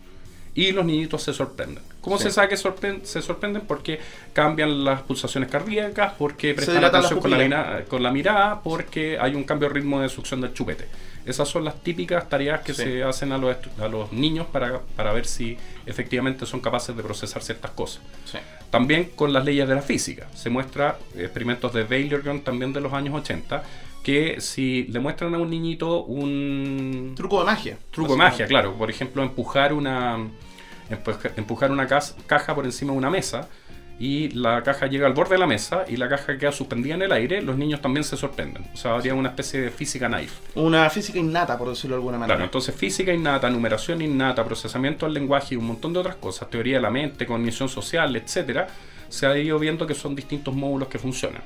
Y 0.53 0.71
los 0.71 0.83
niñitos 0.85 1.21
se 1.21 1.33
sorprenden. 1.33 1.83
¿Cómo 2.01 2.17
Sí. 2.17 2.23
se 2.23 2.31
sabe 2.31 2.49
que 2.49 2.55
sorpren- 2.55 3.03
se 3.03 3.21
sorprenden? 3.21 3.61
Porque 3.67 3.99
cambian 4.33 4.83
las 4.83 5.01
pulsaciones 5.01 5.49
cardíacas, 5.51 6.13
porque 6.17 6.53
prestan 6.55 6.83
atención 6.83 7.19
con 7.19 7.29
la, 7.31 7.83
con 7.85 8.01
la 8.01 8.11
mirada, 8.11 8.61
porque 8.63 9.17
hay 9.19 9.35
un 9.35 9.43
cambio 9.43 9.67
de 9.69 9.75
ritmo 9.75 9.99
de 10.01 10.09
succión 10.09 10.41
del 10.41 10.53
chupete. 10.53 10.87
Esas 11.27 11.47
son 11.49 11.63
las 11.65 11.75
típicas 11.83 12.27
tareas 12.29 12.61
que 12.61 12.73
Sí. 12.73 12.83
se 12.83 13.03
hacen 13.03 13.31
a 13.31 13.37
los, 13.37 13.55
a 13.79 13.87
los 13.87 14.11
niños 14.13 14.47
para, 14.51 14.79
para 14.95 15.11
ver 15.13 15.25
si 15.25 15.57
efectivamente 15.85 16.45
son 16.45 16.59
capaces 16.61 16.95
de 16.95 17.03
procesar 17.03 17.41
ciertas 17.43 17.71
cosas. 17.71 18.01
Sí. 18.25 18.37
También 18.69 19.11
con 19.15 19.31
las 19.33 19.43
leyes 19.45 19.67
de 19.67 19.75
la 19.75 19.81
física. 19.81 20.27
Se 20.33 20.49
muestra 20.49 20.97
experimentos 21.17 21.73
de 21.73 21.83
Baylor 21.83 22.21
también 22.41 22.73
de 22.73 22.81
los 22.81 22.93
años 22.93 23.13
80 23.15 23.63
que 24.03 24.39
si 24.39 24.83
le 24.85 24.99
muestran 24.99 25.35
a 25.35 25.37
un 25.37 25.49
niñito 25.49 26.03
un 26.03 27.13
Truco 27.15 27.39
de 27.39 27.45
magia. 27.45 27.77
truco 27.91 28.13
de 28.13 28.17
magia, 28.17 28.47
claro, 28.47 28.73
por 28.73 28.89
ejemplo, 28.89 29.21
empujar 29.21 29.73
una 29.73 30.17
empuja- 30.89 31.31
empujar 31.35 31.71
una 31.71 31.87
caja 31.87 32.55
por 32.55 32.63
encima 32.65 32.93
de 32.93 32.97
una 32.97 33.09
mesa 33.09 33.49
y 33.99 34.29
la 34.29 34.61
caja 34.63 34.87
llega 34.87 35.07
al 35.07 35.13
borde 35.13 35.35
de 35.35 35.39
la 35.39 35.47
mesa 35.47 35.85
y 35.87 35.97
la 35.97 36.07
caja 36.07 36.37
queda 36.37 36.51
suspendida 36.51 36.95
en 36.95 37.01
el 37.01 37.11
aire, 37.11 37.41
los 37.41 37.57
niños 37.57 37.81
también 37.81 38.03
se 38.03 38.15
sorprenden. 38.15 38.65
O 38.73 38.77
sea, 38.77 38.93
habría 38.93 39.15
una 39.15 39.29
especie 39.29 39.59
de 39.61 39.71
física 39.71 40.07
naive. 40.07 40.31
Una 40.55 40.89
física 40.89 41.17
innata, 41.17 41.57
por 41.57 41.69
decirlo 41.69 41.95
de 41.95 41.99
alguna 41.99 42.17
manera. 42.17 42.35
Claro, 42.35 42.45
entonces 42.45 42.75
física 42.75 43.11
innata, 43.11 43.49
numeración 43.49 44.01
innata, 44.01 44.43
procesamiento 44.45 45.05
del 45.05 45.15
lenguaje 45.15 45.55
y 45.55 45.57
un 45.57 45.65
montón 45.65 45.93
de 45.93 45.99
otras 45.99 46.15
cosas, 46.17 46.49
teoría 46.49 46.75
de 46.75 46.81
la 46.81 46.91
mente, 46.91 47.25
cognición 47.25 47.69
social, 47.69 48.15
etcétera, 48.15 48.67
se 49.09 49.25
ha 49.25 49.37
ido 49.37 49.57
viendo 49.57 49.87
que 49.87 49.95
son 49.95 50.15
distintos 50.15 50.53
módulos 50.53 50.89
que 50.89 50.99
funcionan. 50.99 51.41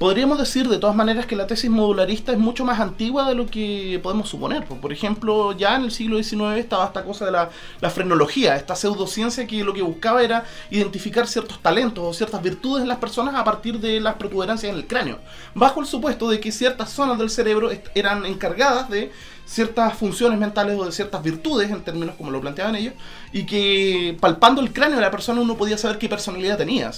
Podríamos 0.00 0.38
decir 0.38 0.66
de 0.66 0.78
todas 0.78 0.96
maneras 0.96 1.26
que 1.26 1.36
la 1.36 1.46
tesis 1.46 1.68
modularista 1.68 2.32
es 2.32 2.38
mucho 2.38 2.64
más 2.64 2.80
antigua 2.80 3.28
de 3.28 3.34
lo 3.34 3.44
que 3.44 4.00
podemos 4.02 4.30
suponer. 4.30 4.64
Por 4.64 4.80
por 4.80 4.94
ejemplo, 4.94 5.52
ya 5.52 5.76
en 5.76 5.82
el 5.82 5.90
siglo 5.90 6.16
XIX 6.16 6.56
estaba 6.56 6.86
esta 6.86 7.04
cosa 7.04 7.26
de 7.26 7.32
la, 7.32 7.50
la 7.82 7.90
frenología, 7.90 8.56
esta 8.56 8.74
pseudociencia 8.74 9.46
que 9.46 9.62
lo 9.62 9.74
que 9.74 9.82
buscaba 9.82 10.22
era 10.22 10.46
identificar 10.70 11.26
ciertos 11.26 11.60
talentos 11.60 12.02
o 12.02 12.14
ciertas 12.14 12.42
virtudes 12.42 12.80
en 12.80 12.88
las 12.88 12.96
personas 12.96 13.34
a 13.34 13.44
partir 13.44 13.78
de 13.78 14.00
las 14.00 14.14
protuberancias 14.14 14.72
en 14.72 14.78
el 14.78 14.86
cráneo, 14.86 15.18
bajo 15.54 15.80
el 15.80 15.86
supuesto 15.86 16.30
de 16.30 16.40
que 16.40 16.50
ciertas 16.50 16.88
zonas 16.88 17.18
del 17.18 17.28
cerebro 17.28 17.68
eran 17.94 18.24
encargadas 18.24 18.88
de 18.88 19.12
ciertas 19.44 19.98
funciones 19.98 20.38
mentales 20.38 20.78
o 20.78 20.86
de 20.86 20.92
ciertas 20.92 21.22
virtudes, 21.22 21.70
en 21.70 21.82
términos 21.82 22.14
como 22.16 22.30
lo 22.30 22.40
planteaban 22.40 22.74
ellos, 22.74 22.94
y 23.34 23.44
que 23.44 24.16
palpando 24.18 24.62
el 24.62 24.72
cráneo 24.72 24.96
de 24.96 25.02
la 25.02 25.10
persona 25.10 25.42
uno 25.42 25.58
podía 25.58 25.76
saber 25.76 25.98
qué 25.98 26.08
personalidad 26.08 26.56
tenía. 26.56 26.90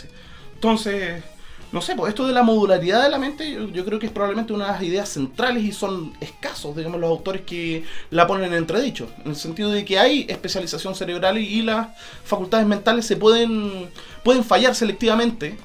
Entonces, 0.55 1.25
no 1.73 1.81
sé, 1.81 1.97
pues 1.97 2.11
esto 2.11 2.27
de 2.27 2.35
la 2.35 2.43
modularidad 2.43 3.03
de 3.03 3.09
la 3.11 3.19
mente 3.19 3.59
yo, 3.73 3.85
creo 3.85 3.99
que 3.99 4.07
es 4.07 4.13
probablemente 4.13 4.53
una 4.53 4.67
de 4.67 4.73
las 4.73 4.83
ideas 4.83 5.09
centrales 5.09 5.65
y 5.65 5.73
son 5.73 6.13
escasos, 6.21 6.77
digamos, 6.77 7.01
los 7.01 7.11
autores 7.11 7.43
que 7.43 7.85
la 8.11 8.27
ponen 8.27 8.53
en 8.53 8.59
entredicho, 8.59 9.09
en 9.25 9.31
el 9.31 9.37
sentido 9.37 9.71
de 9.71 9.85
que 9.85 9.99
hay 9.99 10.27
especialización 10.29 10.95
cerebral 10.95 11.39
y, 11.39 11.63
las 11.63 11.89
facultades 12.25 12.67
mentales 12.67 13.07
se 13.07 13.17
pueden, 13.17 13.91
pueden 14.23 14.45
fallar 14.45 14.75
selectivamente 14.75 15.57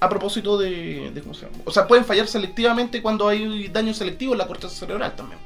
a 0.00 0.08
propósito 0.08 0.58
de, 0.58 1.10
de 1.12 1.22
¿cómo 1.22 1.34
se 1.34 1.46
llama? 1.46 1.58
O 1.64 1.70
sea, 1.72 1.86
pueden 1.86 2.04
fallar 2.04 2.26
selectivamente 2.28 3.02
cuando 3.02 3.28
hay 3.28 3.68
daño 3.68 3.94
selectivo 3.94 4.32
en 4.32 4.38
la 4.38 4.46
corteza 4.46 4.74
cerebral 4.74 5.14
también. 5.16 5.40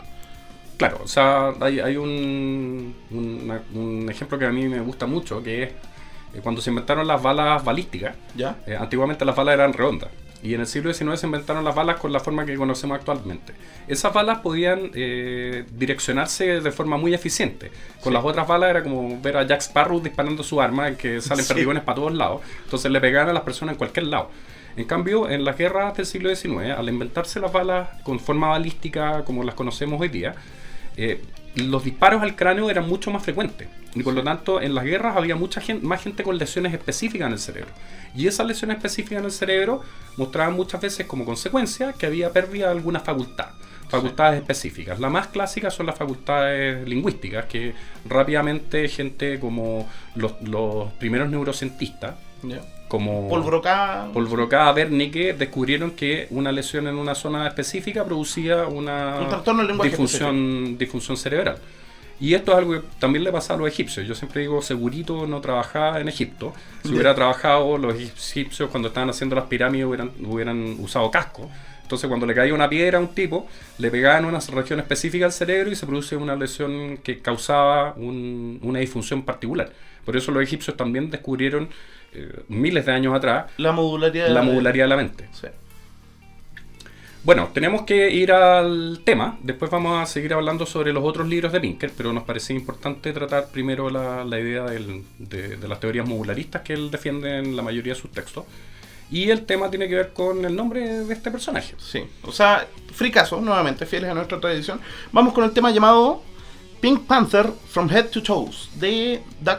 Claro, 0.77 1.01
o 1.05 1.07
sea, 1.09 1.55
hay, 1.61 1.97
un, 1.97 2.95
una- 3.11 3.63
un 3.73 4.09
ejemplo 4.11 4.39
que 4.39 4.47
a 4.47 4.51
mí 4.51 4.67
me 4.69 4.81
gusta 4.81 5.07
mucho, 5.07 5.43
que 5.43 5.63
es 5.65 5.73
eh, 6.35 6.41
cuando 6.43 6.61
se 6.61 6.71
inventaron 6.71 7.07
las 7.07 7.23
balas 7.23 7.65
balísticas, 7.65 8.15
¿Ya? 8.35 8.57
eh, 8.67 8.77
antiguamente 8.79 9.25
las 9.25 9.37
balas 9.37 9.55
eran 9.55 9.73
redondas. 9.73 10.11
Y 10.45 10.55
en 10.55 10.61
el 10.61 10.67
siglo 10.67 10.93
XIX 10.93 11.21
se 11.21 11.27
inventaron 11.27 11.65
las 11.65 11.73
balas 11.73 11.99
con 11.99 12.13
la 12.13 12.19
forma 12.19 12.45
que 12.45 12.57
conocemos 12.57 12.97
actualmente. 12.99 13.53
Esas 13.87 14.13
balas 14.13 14.41
podían 14.41 14.91
eh, 14.93 15.65
direccionarse 15.71 16.61
de 16.61 16.73
forma 16.73 16.97
muy 16.97 17.15
eficiente. 17.15 17.71
Con 18.03 18.11
Sí. 18.11 18.15
las 18.15 18.25
otras 18.25 18.49
balas 18.49 18.71
era 18.71 18.83
como 18.83 19.21
ver 19.23 19.37
a 19.37 19.45
Jack 19.47 19.61
Sparrow 19.61 20.01
disparando 20.01 20.43
su 20.43 20.61
arma, 20.61 20.91
que 20.97 21.21
salen 21.21 21.45
Sí. 21.45 21.53
perdigones 21.55 21.85
para 21.85 21.95
todos 21.95 22.13
lados. 22.13 22.41
Entonces 22.65 22.91
le 22.91 23.01
pegaban 23.01 23.29
a 23.29 23.33
las 23.33 23.45
personas 23.45 23.75
en 23.75 23.79
cualquier 23.79 24.07
lado. 24.09 24.31
En 24.77 24.85
cambio, 24.85 25.29
en 25.31 25.45
las 25.45 25.57
guerras 25.57 25.95
del 25.97 26.07
siglo 26.07 26.35
XIX, 26.35 26.71
al 26.77 26.89
inventarse 26.89 27.39
las 27.39 27.53
balas 27.53 27.91
con 28.03 28.19
forma 28.19 28.49
balística 28.49 29.23
como 29.25 29.45
las 29.45 29.55
conocemos 29.55 30.01
hoy 30.01 30.09
día, 30.09 30.35
eh, 30.97 31.23
los 31.55 31.85
disparos 31.85 32.23
al 32.23 32.35
cráneo 32.37 32.71
eran 32.71 32.89
mucho 32.89 33.11
más 33.11 33.23
frecuentes. 33.23 33.69
Y 33.95 34.03
por 34.03 34.15
lo 34.15 34.23
tanto, 34.23 34.61
en 34.61 34.75
las 34.75 34.85
guerras 34.85 35.17
había 35.17 35.37
mucha 35.37 35.61
gente, 35.61 35.87
más 35.87 36.03
gente 36.03 36.23
con 36.23 36.39
lesiones 36.39 36.73
específicas 36.73 37.27
en 37.27 37.33
el 37.35 37.39
cerebro. 37.39 37.71
Y 38.17 38.27
esas 38.27 38.47
lesiones 38.47 38.79
específicas 38.79 39.19
en 39.19 39.25
el 39.27 39.33
cerebro 39.33 39.83
mostraban 40.17 40.55
muchas 40.55 40.81
veces 40.81 41.07
como 41.07 41.25
consecuencia 41.25 41.93
que 41.93 42.07
había 42.07 42.33
pérdida 42.33 42.67
de 42.67 42.73
alguna 42.73 43.01
facultad. 43.01 43.51
Facultades 43.89 44.41
específicas. 44.41 44.99
La 45.01 45.11
más 45.11 45.27
clásica 45.27 45.71
son 45.71 45.85
las 45.85 45.99
facultades 45.99 46.89
lingüísticas, 46.89 47.45
que 47.45 47.75
rápidamente 48.09 48.89
gente 48.89 49.39
como 49.39 49.87
los, 50.15 50.41
los 50.41 50.91
primeros 50.95 51.29
neurocientistas. 51.29 52.15
Como. 52.93 53.29
Paul 54.13 54.27
Broca, 54.29 54.71
Wernicke, 54.73 55.33
descubrieron 55.33 55.93
que 55.93 56.27
una 56.31 56.53
lesión 56.53 56.87
en 56.87 56.97
una 56.97 57.15
zona 57.15 57.47
específica 57.49 58.05
producía 58.05 58.67
una 58.67 59.17
Un 59.73 59.79
disfunción, 59.91 60.79
disfunción 60.79 61.17
cerebral. 61.17 61.57
Y 62.21 62.35
esto 62.35 62.53
es 62.53 62.59
algo 62.59 62.73
que 62.75 62.83
también 63.01 63.25
le 63.25 63.33
pasa 63.33 63.55
a 63.55 63.57
los 63.57 63.67
egipcios. 63.67 64.07
Yo 64.07 64.15
siempre 64.15 64.43
digo, 64.43 64.61
segurito 64.63 65.27
no 65.27 65.41
trabajaba 65.41 66.01
en 66.01 66.09
Egipto. 66.09 66.53
Si 66.85 66.93
hubiera 66.93 67.15
trabajado, 67.15 67.79
los 67.79 67.95
egipcios 67.97 68.71
cuando 68.71 68.89
estaban 68.89 69.09
haciendo 69.11 69.35
las 69.35 69.47
pirámides 69.47 69.87
hubieran, 69.87 70.11
hubieran 70.25 70.77
usado 70.79 71.11
casco. 71.11 71.51
Entonces 71.83 72.07
cuando 72.09 72.25
le 72.27 72.35
caía 72.35 72.55
una 72.55 72.69
piedra 72.69 72.99
a 72.99 73.01
un 73.01 73.09
tipo, 73.09 73.47
le 73.79 73.91
pegaba 73.91 74.19
en 74.19 74.27
una 74.27 74.39
región 74.39 74.79
específica 74.81 75.25
del 75.25 75.33
cerebro 75.33 75.71
y 75.73 75.75
se 75.77 75.85
produce 75.87 76.15
una 76.17 76.37
lesión 76.37 76.99
que 76.99 77.19
causaba 77.21 77.95
un- 77.97 78.59
una 78.63 78.79
disfunción 78.79 79.23
particular. 79.23 79.71
Por 80.05 80.17
eso 80.17 80.31
los 80.31 80.43
egipcios 80.43 80.77
también 80.77 81.11
descubrieron 81.11 81.69
eh, 82.15 82.43
miles 82.49 82.87
de 82.87 82.93
años 82.93 83.15
atrás 83.15 83.51
La 83.57 83.73
modularidad. 83.73 84.29
la 84.29 84.43
modularidad 84.43 84.85
de 84.85 84.89
la 84.89 84.97
mente. 84.97 85.29
Sí. 85.33 85.49
Bueno, 87.25 87.51
tenemos 87.55 87.83
que 87.83 88.11
ir 88.11 88.33
al 88.33 89.01
tema. 89.05 89.39
Después 89.43 89.71
vamos 89.71 90.03
a 90.03 90.07
seguir 90.07 90.35
hablando 90.35 90.67
sobre 90.67 90.93
los 90.93 91.05
otros 91.05 91.29
libros 91.29 91.53
de 91.53 91.61
Pinker, 91.61 91.93
pero 91.97 92.13
nos 92.13 92.25
parecía 92.25 92.57
importante 92.57 93.13
tratar 93.13 93.47
primero 93.53 93.91
la, 93.91 94.25
la 94.25 94.41
idea 94.41 94.65
del- 94.65 95.05
de, 95.19 95.57
de 95.57 95.69
las 95.69 95.79
teorías 95.79 96.09
modularistas 96.09 96.63
que 96.63 96.73
él 96.73 96.91
defiende 96.91 97.39
en 97.39 97.55
la 97.55 97.63
mayoría 97.63 97.95
de 97.95 98.01
sus 98.01 98.11
textos. 98.11 98.45
Y 99.09 99.31
el 99.31 99.45
tema 99.45 99.71
tiene 99.71 99.89
que 99.89 99.95
ver 99.95 100.13
con 100.13 100.45
el 100.45 100.57
nombre 100.57 101.05
de 101.05 101.13
este 101.15 101.31
personaje. 101.31 101.75
Sí. 101.79 102.03
O 102.25 102.33
sea, 102.33 102.67
fricazo, 102.93 103.41
nuevamente, 103.41 103.87
fieles 103.87 104.11
a 104.11 104.15
nuestra 104.15 104.41
tradición. 104.41 104.81
Vamos 105.13 105.33
con 105.33 105.45
el 105.45 105.53
tema 105.53 105.71
llamado 105.71 106.23
Pink 106.81 107.03
Panther 107.07 107.47
from 107.69 107.89
Head 107.89 108.07
to 108.09 108.21
Toes 108.23 108.69
de 108.81 109.21
Doug, 109.41 109.59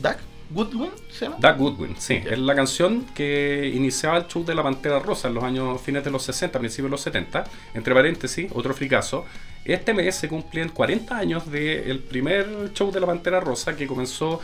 Doug 0.00 0.16
Goodwin, 0.50 0.90
¿se 1.10 1.26
llama? 1.26 1.36
Doug 1.38 1.56
Goodwin, 1.56 1.94
sí, 1.98 2.20
es 2.28 2.38
la 2.38 2.54
canción 2.54 3.06
que 3.14 3.70
iniciaba 3.72 4.18
el 4.18 4.26
show 4.26 4.44
de 4.44 4.54
la 4.54 4.62
Pantera 4.62 4.98
Rosa 4.98 5.28
en 5.28 5.34
los 5.34 5.44
años 5.44 5.80
fines 5.80 6.04
de 6.04 6.10
los 6.10 6.24
60, 6.24 6.58
principios 6.58 6.86
de 6.86 6.90
los 6.90 7.00
70. 7.00 7.44
Entre 7.74 7.94
paréntesis, 7.94 8.50
otro 8.52 8.74
fricazo. 8.74 9.24
Este 9.64 9.94
mes 9.94 10.16
se 10.16 10.28
cumplen 10.28 10.70
40 10.70 11.16
años 11.16 11.50
del 11.50 12.00
primer 12.00 12.72
show 12.72 12.90
de 12.90 13.00
la 13.00 13.06
Pantera 13.06 13.40
Rosa 13.40 13.76
que 13.76 13.86
comenzó 13.86 14.40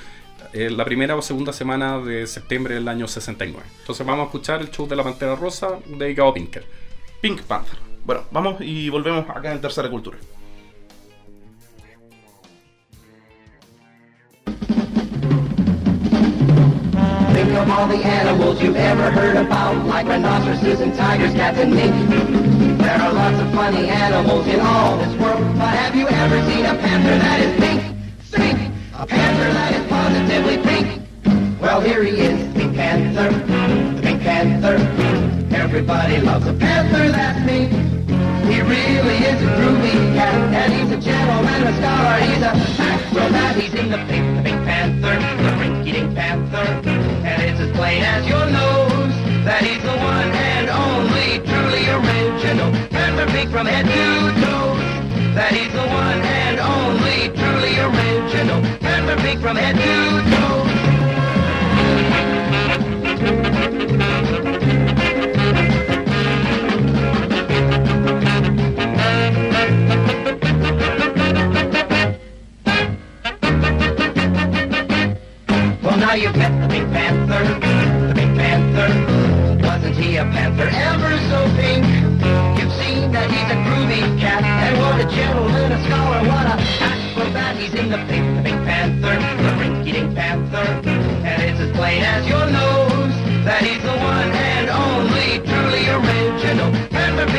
eh, 0.52 0.70
la 0.70 0.84
primera 0.84 1.16
o 1.16 1.22
segunda 1.22 1.52
semana 1.52 1.98
de 1.98 2.26
septiembre 2.26 2.74
del 2.74 2.86
año 2.86 3.08
69. 3.08 3.66
Entonces 3.80 4.06
vamos 4.06 4.24
a 4.24 4.26
escuchar 4.26 4.60
el 4.60 4.70
show 4.70 4.86
de 4.86 4.94
la 4.94 5.02
Pantera 5.02 5.34
Rosa 5.34 5.78
dedicado 5.86 6.28
a 6.28 6.34
Pinker. 6.34 6.64
Pink 7.20 7.42
Panther. 7.42 7.78
Bueno, 8.04 8.22
vamos 8.30 8.60
y 8.60 8.88
volvemos 8.88 9.28
acá 9.28 9.52
en 9.52 9.60
Tercera 9.60 9.90
Cultura. 9.90 10.18
Of 17.56 17.70
all 17.70 17.86
the 17.86 17.96
animals 17.96 18.60
you've 18.60 18.76
ever 18.76 19.10
heard 19.10 19.36
about, 19.36 19.86
like 19.86 20.06
rhinoceroses 20.06 20.80
and 20.80 20.94
tigers, 20.94 21.32
cats 21.32 21.58
and 21.58 21.74
mink. 21.74 21.94
There 22.78 23.00
are 23.00 23.12
lots 23.12 23.40
of 23.40 23.50
funny 23.54 23.88
animals 23.88 24.46
in 24.46 24.60
all 24.60 24.96
this 24.98 25.14
world, 25.18 25.40
but 25.56 25.72
have 25.74 25.96
you 25.96 26.06
ever 26.08 26.38
seen 26.50 26.66
a 26.66 26.74
panther 26.74 27.16
that 27.18 27.40
is 27.40 27.60
pink? 27.60 27.82
Pink! 28.32 28.72
A 28.94 29.06
panther 29.06 29.52
that 29.52 29.72
is 29.74 29.86
positively 29.88 30.58
pink. 30.58 31.02
Well, 31.60 31.80
here 31.80 32.02
he 32.02 32.10
is, 32.20 32.54
Pink 32.54 32.74
Panther, 32.76 33.30
the 33.96 34.02
Pink 34.02 34.20
Panther. 34.22 34.76
Everybody 35.56 36.20
loves 36.20 36.46
a 36.46 36.52
panther 36.52 37.10
that's 37.10 37.40
pink. 37.46 37.72
He 38.50 38.60
really 38.60 39.16
is 39.30 39.42
a 39.42 39.50
groovy 39.56 40.14
cat, 40.14 40.34
and 40.54 40.72
he's 40.72 40.90
a 40.92 41.00
gentleman, 41.00 41.62
a 41.62 41.72
scholar, 41.78 42.18
he's 42.20 42.42
a 42.42 42.52
acrobat. 42.82 43.56
He's 43.56 43.74
in 43.74 43.90
the 43.90 43.98
pink, 44.08 44.36
the 44.36 44.42
Pink 44.42 44.64
Panther, 44.64 45.16
the 45.42 45.50
rinky-dink 45.56 46.14
panther. 46.14 47.05
It's 47.58 47.70
as 47.70 47.74
plain 47.74 48.02
as 48.02 48.28
your 48.28 48.44
nose 48.50 49.14
that 49.46 49.62
he's 49.64 49.80
the 49.80 49.88
one 49.88 50.28
and 50.28 50.68
only 50.68 51.38
truly 51.40 51.88
original 51.88 52.68
pink 53.32 53.48
from 53.50 53.64
head 53.64 53.86
to 53.86 54.30
toe. 54.44 54.76
That 55.32 55.54
he's 55.54 55.72
the 55.72 55.78
one 55.78 56.20
and 56.20 56.60
only 56.60 57.30
truly 57.32 57.78
original 57.80 58.60
pink 59.24 59.40
from 59.40 59.56
head 59.56 59.74
to 59.74 60.20
toe. 60.36 60.66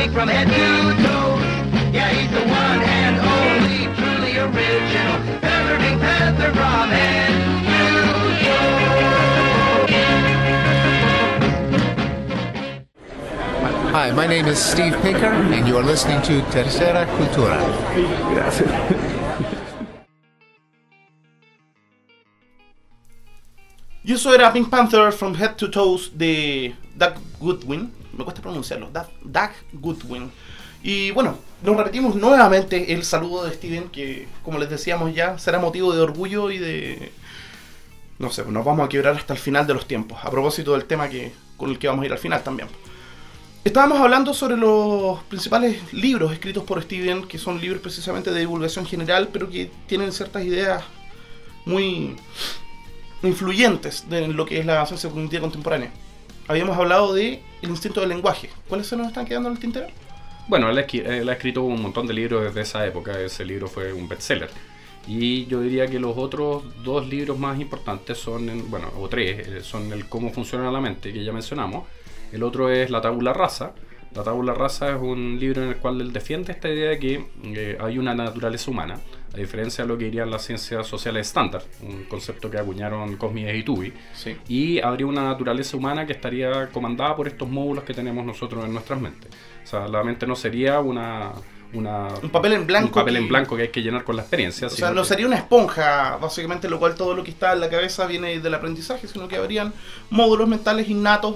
Panther 0.08 0.20
from 0.20 0.28
head 0.28 0.48
to 0.48 0.94
toes. 1.02 1.42
Yeah, 1.92 2.08
he's 2.08 2.30
the 2.30 2.40
one 2.40 2.80
and 2.82 3.16
only 3.18 3.86
truly 3.96 4.38
original 4.38 5.18
panther 5.40 5.78
pink 5.78 6.00
panther 6.00 6.52
from 6.52 6.88
head 6.90 7.30
to 7.64 7.78
toe. 8.44 8.68
Hi, 13.92 14.12
my 14.12 14.26
name 14.26 14.46
is 14.46 14.58
Steve 14.58 14.96
Pinker, 15.02 15.26
and 15.26 15.66
you 15.66 15.76
are 15.76 15.82
listening 15.82 16.22
to 16.22 16.42
Tercera 16.50 17.06
Cultura. 17.06 17.58
Y 24.04 24.12
eso 24.14 24.30
era 24.32 24.50
Pink 24.52 24.70
Panther 24.70 25.12
from 25.12 25.34
Head 25.34 25.58
to 25.58 25.68
Toes 25.68 26.08
de 26.16 26.74
Doug 26.96 27.18
Goodwin. 27.40 27.92
Me 28.18 28.24
cuesta 28.24 28.42
pronunciarlo. 28.42 28.90
Doug, 28.90 29.50
Goodwin. 29.72 30.32
Y 30.82 31.12
bueno, 31.12 31.38
nos 31.62 31.76
repetimos 31.76 32.16
nuevamente 32.16 32.92
el 32.92 33.04
saludo 33.04 33.44
de 33.44 33.54
Steven, 33.54 33.90
que 33.90 34.26
como 34.42 34.58
les 34.58 34.68
decíamos 34.68 35.14
ya, 35.14 35.38
será 35.38 35.60
motivo 35.60 35.94
de 35.94 36.02
orgullo 36.02 36.50
y 36.50 36.58
de... 36.58 37.12
No 38.18 38.30
sé, 38.30 38.44
nos 38.44 38.64
vamos 38.64 38.84
a 38.84 38.88
quebrar 38.88 39.14
hasta 39.14 39.34
el 39.34 39.38
final 39.38 39.68
de 39.68 39.74
los 39.74 39.86
tiempos. 39.86 40.18
A 40.24 40.30
propósito 40.32 40.72
del 40.72 40.84
tema 40.86 41.08
que, 41.08 41.32
con 41.56 41.70
el 41.70 41.78
que 41.78 41.86
vamos 41.86 42.02
a 42.02 42.06
ir 42.06 42.12
al 42.12 42.18
final 42.18 42.42
también. 42.42 42.68
Estábamos 43.62 44.00
hablando 44.00 44.34
sobre 44.34 44.56
los 44.56 45.22
principales 45.24 45.92
libros 45.92 46.32
escritos 46.32 46.64
por 46.64 46.82
Steven, 46.82 47.28
que 47.28 47.38
son 47.38 47.60
libros 47.60 47.80
precisamente 47.80 48.32
de 48.32 48.40
divulgación 48.40 48.84
general, 48.84 49.28
pero 49.32 49.48
que 49.48 49.70
tienen 49.86 50.10
ciertas 50.10 50.44
ideas 50.44 50.82
muy 51.66 52.16
influyentes 53.22 54.08
de 54.08 54.26
lo 54.26 54.44
que 54.44 54.58
es 54.58 54.66
la 54.66 54.84
ciencia 54.86 55.08
cognitiva 55.08 55.42
contemporánea. 55.42 55.92
Habíamos 56.48 56.76
hablado 56.78 57.12
de 57.14 57.40
el 57.62 57.70
instinto 57.70 58.00
del 58.00 58.08
lenguaje. 58.08 58.50
¿Cuáles 58.68 58.86
se 58.86 58.96
nos 58.96 59.06
están 59.08 59.26
quedando 59.26 59.48
en 59.48 59.54
el 59.56 59.60
tintero? 59.60 59.86
Bueno, 60.48 60.70
él, 60.70 60.78
esqui- 60.78 61.04
él 61.06 61.28
ha 61.28 61.32
escrito 61.32 61.62
un 61.62 61.82
montón 61.82 62.06
de 62.06 62.14
libros 62.14 62.42
desde 62.42 62.62
esa 62.62 62.86
época. 62.86 63.20
Ese 63.20 63.44
libro 63.44 63.68
fue 63.68 63.92
un 63.92 64.08
bestseller. 64.08 64.48
Y 65.06 65.46
yo 65.46 65.60
diría 65.60 65.86
que 65.86 65.98
los 65.98 66.16
otros 66.16 66.62
dos 66.82 67.06
libros 67.06 67.38
más 67.38 67.60
importantes 67.60 68.18
son, 68.18 68.48
en- 68.48 68.70
bueno, 68.70 68.90
o 68.98 69.08
tres, 69.08 69.46
eh, 69.46 69.60
son 69.62 69.92
el 69.92 70.08
Cómo 70.08 70.30
funciona 70.30 70.70
la 70.70 70.80
mente, 70.80 71.12
que 71.12 71.22
ya 71.24 71.32
mencionamos. 71.32 71.86
El 72.32 72.42
otro 72.42 72.70
es 72.70 72.90
La 72.90 73.00
tabula 73.00 73.32
rasa, 73.32 73.72
La 74.14 74.22
tabula 74.24 74.54
rasa 74.54 74.88
es 74.90 74.96
un 75.00 75.38
libro 75.38 75.62
en 75.62 75.68
el 75.68 75.76
cual 75.76 76.00
él 76.00 76.14
defiende 76.14 76.52
esta 76.52 76.68
idea 76.70 76.90
de 76.90 76.98
que 76.98 77.26
eh, 77.44 77.76
hay 77.78 77.98
una 77.98 78.14
naturaleza 78.14 78.70
humana, 78.70 78.98
a 79.32 79.36
diferencia 79.36 79.84
de 79.84 79.88
lo 79.88 79.98
que 79.98 80.04
dirían 80.06 80.30
las 80.30 80.42
ciencias 80.44 80.86
sociales 80.86 81.26
estándar, 81.26 81.62
un 81.82 82.04
concepto 82.04 82.50
que 82.50 82.58
acuñaron 82.58 83.16
Cosmides 83.16 83.56
y 83.56 83.62
Tubi, 83.62 83.92
Sí. 84.14 84.36
y 84.48 84.80
habría 84.80 85.06
una 85.06 85.22
naturaleza 85.24 85.76
humana 85.76 86.06
que 86.06 86.12
estaría 86.14 86.68
comandada 86.70 87.14
por 87.14 87.28
estos 87.28 87.48
módulos 87.48 87.84
que 87.84 87.94
tenemos 87.94 88.24
nosotros 88.24 88.64
en 88.64 88.72
nuestras 88.72 89.00
mentes. 89.00 89.30
O 89.64 89.66
sea, 89.66 89.86
la 89.88 90.02
mente 90.02 90.26
no 90.26 90.34
sería 90.34 90.80
una... 90.80 91.32
una 91.74 92.08
Un 92.22 92.30
papel 92.30 92.54
en 92.54 92.66
blanco 92.66 92.86
un 92.88 92.92
papel 92.94 93.14
que- 93.14 93.20
en 93.20 93.28
blanco 93.28 93.54
que 93.56 93.62
hay 93.64 93.68
que 93.68 93.82
llenar 93.82 94.02
con 94.04 94.16
la 94.16 94.22
experiencia. 94.22 94.66
O 94.68 94.70
sea, 94.70 94.90
no 94.92 95.02
que- 95.02 95.08
sería 95.08 95.26
una 95.26 95.36
esponja, 95.36 96.16
básicamente, 96.16 96.68
lo 96.70 96.78
cual 96.78 96.94
todo 96.94 97.12
lo 97.14 97.22
que 97.22 97.30
está 97.30 97.52
en 97.52 97.60
la 97.60 97.68
cabeza 97.68 98.06
viene 98.06 98.40
del 98.40 98.54
aprendizaje, 98.54 99.06
sino 99.06 99.28
que 99.28 99.36
habrían 99.36 99.74
módulos 100.08 100.48
mentales 100.48 100.88
innatos 100.88 101.34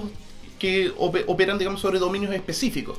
que 0.57 0.91
ope- 0.97 1.25
operan, 1.27 1.59
digamos, 1.59 1.79
sobre 1.81 1.99
dominios 1.99 2.33
específicos. 2.33 2.97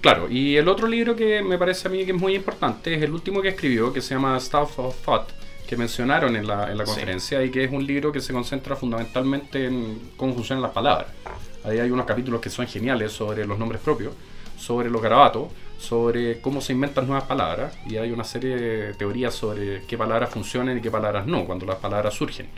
Claro, 0.00 0.30
y 0.30 0.56
el 0.56 0.66
otro 0.68 0.86
libro 0.86 1.14
que 1.14 1.42
me 1.42 1.58
parece 1.58 1.88
a 1.88 1.90
mí 1.90 2.04
que 2.06 2.12
es 2.12 2.16
muy 2.18 2.34
importante 2.34 2.94
es 2.94 3.02
el 3.02 3.12
último 3.12 3.42
que 3.42 3.48
escribió, 3.48 3.92
que 3.92 4.00
se 4.00 4.14
llama 4.14 4.38
Stuff 4.40 4.78
of 4.78 4.96
Thought, 5.04 5.28
que 5.68 5.76
mencionaron 5.76 6.34
en 6.36 6.46
la, 6.46 6.70
en 6.70 6.78
la 6.78 6.86
Sí. 6.86 6.92
conferencia, 6.92 7.44
y 7.44 7.50
que 7.50 7.64
es 7.64 7.70
un 7.70 7.86
libro 7.86 8.10
que 8.10 8.20
se 8.20 8.32
concentra 8.32 8.76
fundamentalmente 8.76 9.66
en 9.66 10.00
cómo 10.16 10.32
funcionan 10.34 10.62
las 10.62 10.72
palabras. 10.72 11.08
Ahí 11.64 11.78
hay 11.78 11.90
unos 11.90 12.06
capítulos 12.06 12.40
que 12.40 12.48
son 12.48 12.66
geniales 12.66 13.12
sobre 13.12 13.46
los 13.46 13.58
nombres 13.58 13.82
propios, 13.82 14.14
sobre 14.58 14.88
los 14.88 15.02
garabatos, 15.02 15.48
sobre 15.78 16.40
cómo 16.40 16.62
se 16.62 16.72
inventan 16.72 17.06
nuevas 17.06 17.24
palabras, 17.24 17.76
y 17.86 17.96
hay 17.98 18.10
una 18.10 18.24
serie 18.24 18.56
de 18.56 18.94
teorías 18.94 19.34
sobre 19.34 19.82
qué 19.86 19.98
palabras 19.98 20.30
funcionan 20.30 20.78
y 20.78 20.80
qué 20.80 20.90
palabras 20.90 21.26
no, 21.26 21.44
cuando 21.44 21.66
las 21.66 21.76
palabras 21.76 22.14
surgen. 22.14 22.48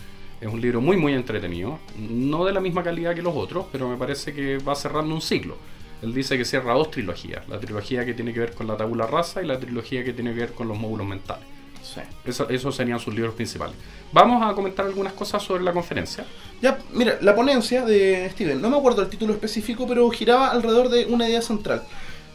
Es 0.40 0.48
un 0.48 0.60
libro 0.60 0.80
muy 0.80 0.96
muy 0.96 1.12
entretenido, 1.12 1.78
no 1.98 2.44
de 2.44 2.52
la 2.52 2.60
misma 2.60 2.82
calidad 2.84 3.14
que 3.16 3.22
los 3.22 3.34
otros, 3.36 3.66
pero 3.72 3.88
me 3.88 3.96
parece 3.96 4.32
que 4.32 4.58
va 4.58 4.74
cerrando 4.76 5.12
un 5.14 5.20
ciclo. 5.20 5.56
Él 6.02 6.12
dice 6.12 6.36
que 6.36 6.44
cierra 6.44 6.74
dos 6.74 6.90
trilogías, 6.90 7.48
la 7.48 7.58
trilogía 7.60 8.04
que 8.04 8.12
tiene 8.12 8.32
que 8.34 8.40
ver 8.40 8.54
con 8.54 8.66
la 8.66 8.76
tabula 8.76 9.06
rasa 9.06 9.42
y 9.42 9.46
la 9.46 9.58
trilogía 9.58 10.04
que 10.04 10.12
tiene 10.12 10.34
que 10.34 10.40
ver 10.40 10.52
con 10.52 10.66
los 10.68 10.76
módulos 10.78 11.06
mentales. 11.06 11.44
Sí. 11.82 12.00
Eso- 12.24 12.48
esos 12.48 12.74
serían 12.74 12.98
sus 13.00 13.14
libros 13.14 13.34
principales. 13.34 13.76
Vamos 14.12 14.42
a 14.44 14.54
comentar 14.54 14.84
algunas 14.86 15.12
cosas 15.12 15.42
sobre 15.42 15.62
la 15.64 15.72
conferencia. 15.72 16.24
Ya, 16.60 16.78
mira, 16.92 17.18
la 17.20 17.34
ponencia 17.34 17.84
de 17.84 18.28
Steven, 18.30 18.60
no 18.60 18.68
me 18.70 18.76
acuerdo 18.76 19.02
el 19.02 19.08
título 19.08 19.32
específico, 19.32 19.86
pero 19.86 20.08
giraba 20.10 20.50
alrededor 20.50 20.88
de 20.88 21.06
una 21.06 21.28
idea 21.28 21.42
central. 21.42 21.82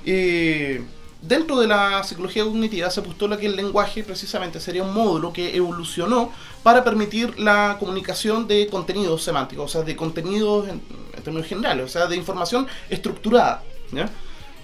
Eh, 0.06 0.82
dentro 1.22 1.60
de 1.60 1.68
la 1.68 2.04
psicología 2.04 2.44
cognitiva 2.44 2.90
se 2.90 3.02
postula 3.02 3.38
que 3.38 3.48
el 3.48 3.56
lenguaje 3.56 4.04
precisamente 4.04 4.60
sería 4.60 4.84
un 4.84 4.94
módulo 4.94 5.34
que 5.34 5.56
evolucionó 5.56 6.32
para 6.64 6.84
permitir 6.84 7.40
la 7.40 7.78
comunicación 7.80 8.48
de 8.48 8.68
contenidos 8.68 9.24
semánticos, 9.24 9.66
o 9.66 9.68
sea, 9.68 9.82
de 9.82 9.96
contenidos 9.96 10.70
en, 10.70 10.82
términos 11.28 11.48
generales, 11.48 11.86
o 11.86 11.88
sea, 11.90 12.08
de 12.08 12.16
información 12.16 12.68
estructurada. 12.90 13.64
¿ya? 13.92 14.10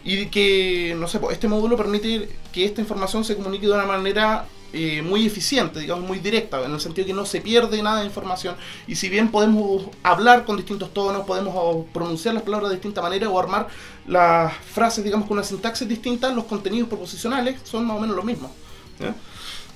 Y 0.04 0.28
que, 0.28 0.96
no 0.98 1.08
sé, 1.08 1.20
este 1.32 1.48
módulo 1.48 1.78
permite 1.78 2.30
que 2.52 2.66
esta 2.66 2.82
información 2.82 3.24
se 3.24 3.36
comunique 3.36 3.68
de 3.68 3.74
una 3.74 3.86
manera 3.86 4.46
eh, 4.74 5.02
muy 5.02 5.26
eficiente, 5.26 5.80
digamos, 5.80 6.06
muy 6.06 6.20
directa, 6.20 6.64
en 6.66 6.72
el 6.72 6.80
sentido 6.80 7.06
que 7.06 7.14
no 7.14 7.26
se 7.26 7.42
pierde 7.42 7.82
nada 7.84 8.00
de 8.00 8.06
información. 8.06 8.56
Y 8.88 8.96
si 8.96 9.08
bien 9.08 9.30
podemos 9.30 9.84
hablar 10.02 10.46
con 10.46 10.58
distintos 10.58 10.94
tonos, 10.94 11.26
podemos 11.26 11.54
oh, 11.56 11.86
pronunciar 11.94 12.34
las 12.34 12.44
palabras 12.44 12.70
de 12.70 12.78
distinta 12.78 13.02
manera 13.02 13.30
o 13.30 13.40
armar 13.40 13.68
las 14.08 14.54
frases, 14.58 15.04
digamos, 15.04 15.28
con 15.28 15.38
una 15.38 15.46
sintaxis 15.46 15.88
distinta, 15.88 16.34
los 16.34 16.46
contenidos 16.46 16.90
proposicionales 16.90 17.62
son 17.64 17.86
más 17.86 17.98
o 17.98 18.00
menos 18.00 18.16
lo 18.16 18.24
mismo. 18.24 18.52
¿ya? 19.00 19.14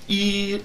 Y 0.07 0.57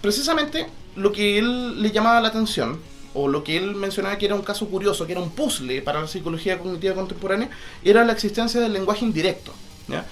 precisamente 0.00 0.66
lo 0.96 1.12
que 1.12 1.38
él 1.38 1.82
le 1.82 1.90
llamaba 1.90 2.20
la 2.20 2.28
atención, 2.28 2.80
o 3.14 3.28
lo 3.28 3.42
que 3.44 3.56
él 3.56 3.74
mencionaba 3.74 4.18
que 4.18 4.26
era 4.26 4.34
un 4.34 4.42
caso 4.42 4.66
curioso, 4.68 5.06
que 5.06 5.12
era 5.12 5.20
un 5.20 5.30
puzzle 5.30 5.80
para 5.82 6.00
la 6.00 6.08
psicología 6.08 6.58
cognitiva 6.58 6.94
contemporánea, 6.94 7.48
era 7.84 8.04
la 8.04 8.12
existencia 8.12 8.60
del 8.60 8.72
lenguaje 8.72 9.04
indirecto. 9.04 9.52
¿ya? 9.88 10.04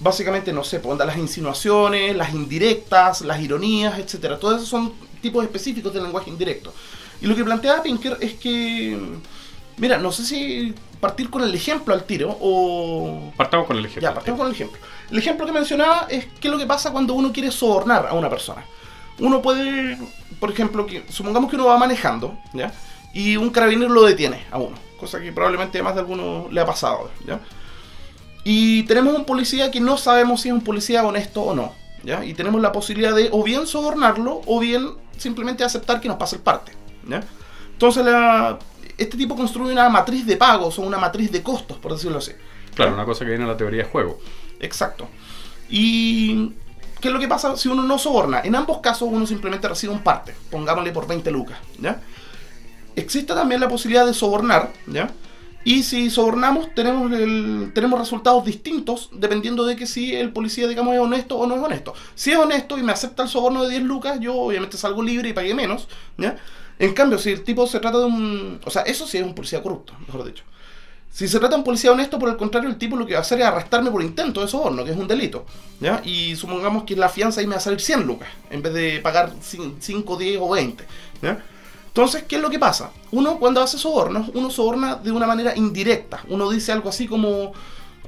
Básicamente, 0.00 0.52
no 0.52 0.64
sé, 0.64 0.80
pues, 0.80 0.92
onda, 0.92 1.04
las 1.04 1.16
insinuaciones, 1.16 2.16
las 2.16 2.34
indirectas, 2.34 3.22
las 3.22 3.40
ironías, 3.40 3.98
etcétera. 3.98 4.38
Todos 4.38 4.56
esos 4.56 4.68
son 4.68 4.92
tipos 5.22 5.44
específicos 5.44 5.94
del 5.94 6.02
lenguaje 6.02 6.28
indirecto. 6.30 6.74
Y 7.20 7.26
lo 7.26 7.36
que 7.36 7.44
planteaba 7.44 7.82
Pinker 7.82 8.18
es 8.20 8.34
que, 8.34 8.98
mira, 9.76 9.98
no 9.98 10.12
sé 10.12 10.24
si 10.24 10.74
partir 11.00 11.30
con 11.30 11.42
el 11.42 11.54
ejemplo 11.54 11.94
al 11.94 12.04
tiro 12.04 12.36
o 12.40 13.32
Partamos 13.36 13.66
con 13.66 13.76
el 13.76 13.84
ejemplo. 13.84 14.02
ya, 14.02 14.14
partamos 14.14 14.38
con 14.38 14.48
el 14.48 14.54
ejemplo. 14.54 14.78
El 15.10 15.18
ejemplo 15.18 15.46
que 15.46 15.52
mencionaba 15.52 16.06
es 16.08 16.26
qué 16.40 16.48
es 16.48 16.52
lo 16.52 16.58
que 16.58 16.66
pasa 16.66 16.90
cuando 16.90 17.14
uno 17.14 17.32
quiere 17.32 17.50
sobornar 17.50 18.06
a 18.06 18.14
una 18.14 18.28
persona. 18.28 18.64
Uno 19.18 19.40
puede, 19.42 19.96
por 20.40 20.50
ejemplo, 20.50 20.86
que 20.86 21.04
supongamos 21.08 21.48
que 21.50 21.56
uno 21.56 21.66
va 21.66 21.78
manejando, 21.78 22.36
¿ya? 22.52 22.72
Y 23.12 23.36
un 23.36 23.50
carabinero 23.50 23.92
lo 23.92 24.02
detiene 24.02 24.44
a 24.50 24.58
uno, 24.58 24.76
cosa 24.98 25.20
que 25.20 25.30
probablemente 25.32 25.78
a 25.78 25.82
más 25.82 25.94
de 25.94 26.00
alguno 26.00 26.48
le 26.50 26.60
ha 26.60 26.66
pasado, 26.66 27.10
¿ya? 27.26 27.40
Y 28.42 28.82
tenemos 28.84 29.14
un 29.14 29.24
policía 29.24 29.70
que 29.70 29.80
no 29.80 29.96
sabemos 29.96 30.42
si 30.42 30.48
es 30.48 30.54
un 30.54 30.60
policía 30.62 31.04
honesto 31.04 31.42
o 31.42 31.54
no, 31.54 31.72
¿ya? 32.02 32.24
Y 32.24 32.34
tenemos 32.34 32.60
la 32.60 32.72
posibilidad 32.72 33.14
de 33.14 33.28
o 33.32 33.42
bien 33.42 33.66
sobornarlo 33.66 34.42
o 34.46 34.58
bien 34.60 34.90
simplemente 35.16 35.62
aceptar 35.64 36.00
que 36.00 36.08
nos 36.08 36.16
pase 36.18 36.36
el 36.36 36.42
parte, 36.42 36.72
¿ya? 37.08 37.22
Entonces 37.72 38.04
la- 38.04 38.58
este 38.98 39.16
tipo 39.16 39.34
construye 39.36 39.72
una 39.72 39.88
matriz 39.88 40.26
de 40.26 40.36
pagos 40.36 40.78
o 40.78 40.82
una 40.82 40.98
matriz 40.98 41.30
de 41.32 41.42
costos, 41.42 41.78
por 41.78 41.92
decirlo 41.92 42.18
así. 42.18 42.32
Claro, 42.74 42.94
una 42.94 43.04
cosa 43.04 43.20
que 43.24 43.30
viene 43.30 43.44
en 43.44 43.50
la 43.50 43.56
teoría 43.56 43.84
de 43.84 43.88
juego. 43.88 44.18
Exacto. 44.60 45.08
Y 45.70 46.52
¿qué 47.04 47.08
es 47.08 47.14
lo 47.14 47.20
que 47.20 47.28
pasa 47.28 47.54
si 47.54 47.68
uno 47.68 47.82
no 47.82 47.98
soborna? 47.98 48.40
En 48.42 48.54
ambos 48.54 48.78
casos 48.78 49.10
uno 49.12 49.26
simplemente 49.26 49.68
recibe 49.68 49.92
un 49.92 50.02
parte, 50.02 50.34
pongámosle 50.50 50.90
por 50.90 51.06
20 51.06 51.30
lucas, 51.30 51.58
¿ya? 51.78 52.00
Existe 52.96 53.34
también 53.34 53.60
la 53.60 53.68
posibilidad 53.68 54.06
de 54.06 54.14
sobornar, 54.14 54.72
¿ya? 54.86 55.10
Y 55.64 55.82
si 55.82 56.08
sobornamos 56.08 56.74
tenemos, 56.74 57.12
el- 57.12 57.72
tenemos 57.74 57.98
resultados 57.98 58.42
distintos 58.46 59.10
dependiendo 59.12 59.66
de 59.66 59.76
que 59.76 59.86
si 59.86 60.14
el 60.14 60.32
policía, 60.32 60.66
digamos, 60.66 60.94
es 60.94 61.00
honesto 61.00 61.36
o 61.36 61.46
no 61.46 61.56
es 61.56 61.62
honesto. 61.62 61.92
Si 62.14 62.30
es 62.32 62.38
honesto 62.38 62.78
y 62.78 62.82
me 62.82 62.92
acepta 62.92 63.22
el 63.24 63.28
soborno 63.28 63.64
de 63.64 63.70
10 63.70 63.82
lucas, 63.82 64.18
yo 64.18 64.34
obviamente 64.34 64.78
salgo 64.78 65.02
libre 65.02 65.28
y 65.28 65.32
pagué 65.34 65.54
menos, 65.54 65.88
¿ya? 66.16 66.36
En 66.78 66.94
cambio, 66.94 67.18
si 67.18 67.32
el 67.32 67.44
tipo 67.44 67.66
se 67.66 67.80
trata 67.80 67.98
de 67.98 68.06
un... 68.06 68.60
O 68.64 68.70
sea, 68.70 68.80
eso 68.82 69.06
sí 69.06 69.18
es 69.18 69.24
un 69.24 69.34
policía 69.34 69.62
corrupto, 69.62 69.92
mejor 70.06 70.24
dicho. 70.24 70.44
Si 71.14 71.28
se 71.28 71.38
trata 71.38 71.54
de 71.54 71.60
un 71.60 71.64
policía 71.64 71.92
honesto, 71.92 72.18
por 72.18 72.28
el 72.28 72.36
contrario, 72.36 72.68
el 72.68 72.76
tipo 72.76 72.96
lo 72.96 73.06
que 73.06 73.12
va 73.12 73.20
a 73.20 73.22
hacer 73.22 73.40
es 73.40 73.46
arrestarme 73.46 73.88
por 73.88 74.02
intento 74.02 74.40
de 74.40 74.48
soborno, 74.48 74.84
que 74.84 74.90
es 74.90 74.96
un 74.96 75.06
delito. 75.06 75.46
¿ya? 75.78 76.02
Y 76.04 76.34
supongamos 76.34 76.82
que 76.82 76.96
la 76.96 77.08
fianza 77.08 77.40
ahí 77.40 77.46
me 77.46 77.52
va 77.52 77.58
a 77.58 77.60
salir 77.60 77.80
100 77.80 78.04
lucas, 78.04 78.28
en 78.50 78.62
vez 78.62 78.74
de 78.74 78.98
pagar 78.98 79.30
5, 79.40 80.16
10 80.16 80.38
o 80.40 80.48
20. 80.48 80.84
¿ya? 81.22 81.38
Entonces, 81.86 82.24
¿qué 82.24 82.34
es 82.34 82.42
lo 82.42 82.50
que 82.50 82.58
pasa? 82.58 82.90
Uno 83.12 83.38
cuando 83.38 83.62
hace 83.62 83.78
sobornos, 83.78 84.28
uno 84.34 84.50
soborna 84.50 84.96
de 84.96 85.12
una 85.12 85.28
manera 85.28 85.56
indirecta. 85.56 86.24
Uno 86.30 86.50
dice 86.50 86.72
algo 86.72 86.88
así 86.88 87.06
como, 87.06 87.52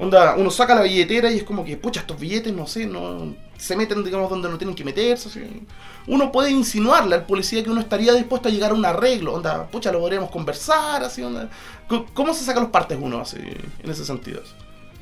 onda, 0.00 0.34
uno 0.36 0.50
saca 0.50 0.74
la 0.74 0.82
billetera 0.82 1.30
y 1.30 1.36
es 1.36 1.44
como 1.44 1.64
que, 1.64 1.76
pucha, 1.76 2.00
estos 2.00 2.18
billetes, 2.18 2.52
no 2.52 2.66
sé, 2.66 2.86
no 2.86 3.36
se 3.58 3.76
meten, 3.76 4.04
digamos, 4.04 4.30
donde 4.30 4.48
no 4.48 4.58
tienen 4.58 4.74
que 4.74 4.84
meterse. 4.84 5.28
así. 5.28 5.62
Uno 6.06 6.30
puede 6.30 6.50
insinuarle 6.50 7.16
al 7.16 7.26
policía 7.26 7.64
que 7.64 7.70
uno 7.70 7.80
estaría 7.80 8.12
dispuesto 8.12 8.48
a 8.48 8.52
llegar 8.52 8.70
a 8.70 8.74
un 8.74 8.84
arreglo, 8.84 9.34
onda, 9.34 9.66
pucha, 9.66 9.90
lo 9.90 10.00
podríamos 10.00 10.30
conversar, 10.30 11.02
así, 11.02 11.22
onda. 11.22 11.50
¿Cómo 12.14 12.32
se 12.34 12.44
saca 12.44 12.60
los 12.60 12.70
partes 12.70 12.98
uno, 13.00 13.20
así, 13.20 13.38
en 13.38 13.90
ese 13.90 14.04
sentido? 14.04 14.42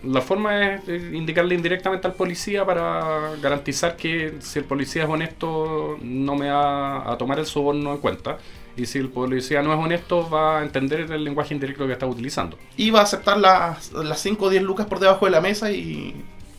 La 0.02 0.20
forma 0.20 0.74
es 0.74 0.88
indicarle 0.88 1.54
indirectamente 1.54 2.06
al 2.06 2.12
policía 2.14 2.64
para 2.64 3.36
garantizar 3.40 3.96
que 3.96 4.34
si 4.40 4.58
el 4.58 4.66
policía 4.66 5.04
es 5.04 5.08
honesto 5.08 5.96
no 6.02 6.34
me 6.34 6.50
va 6.50 7.10
a 7.10 7.16
tomar 7.16 7.38
el 7.38 7.46
soborno 7.46 7.92
en 7.92 7.98
cuenta. 7.98 8.38
Y 8.76 8.86
si 8.86 8.98
el 8.98 9.08
policía 9.08 9.62
no 9.62 9.72
es 9.72 9.78
honesto 9.78 10.28
va 10.28 10.58
a 10.58 10.62
entender 10.62 11.12
el 11.12 11.24
lenguaje 11.24 11.54
indirecto 11.54 11.86
que 11.86 11.92
está 11.92 12.06
utilizando. 12.06 12.58
Y 12.76 12.90
va 12.90 13.00
a 13.00 13.02
aceptar 13.04 13.38
las, 13.38 13.92
las 13.92 14.20
5 14.20 14.44
o 14.44 14.50
10 14.50 14.62
lucas 14.62 14.86
por 14.86 14.98
debajo 14.98 15.24
de 15.24 15.30
la 15.30 15.40
mesa 15.40 15.70
y, 15.70 16.14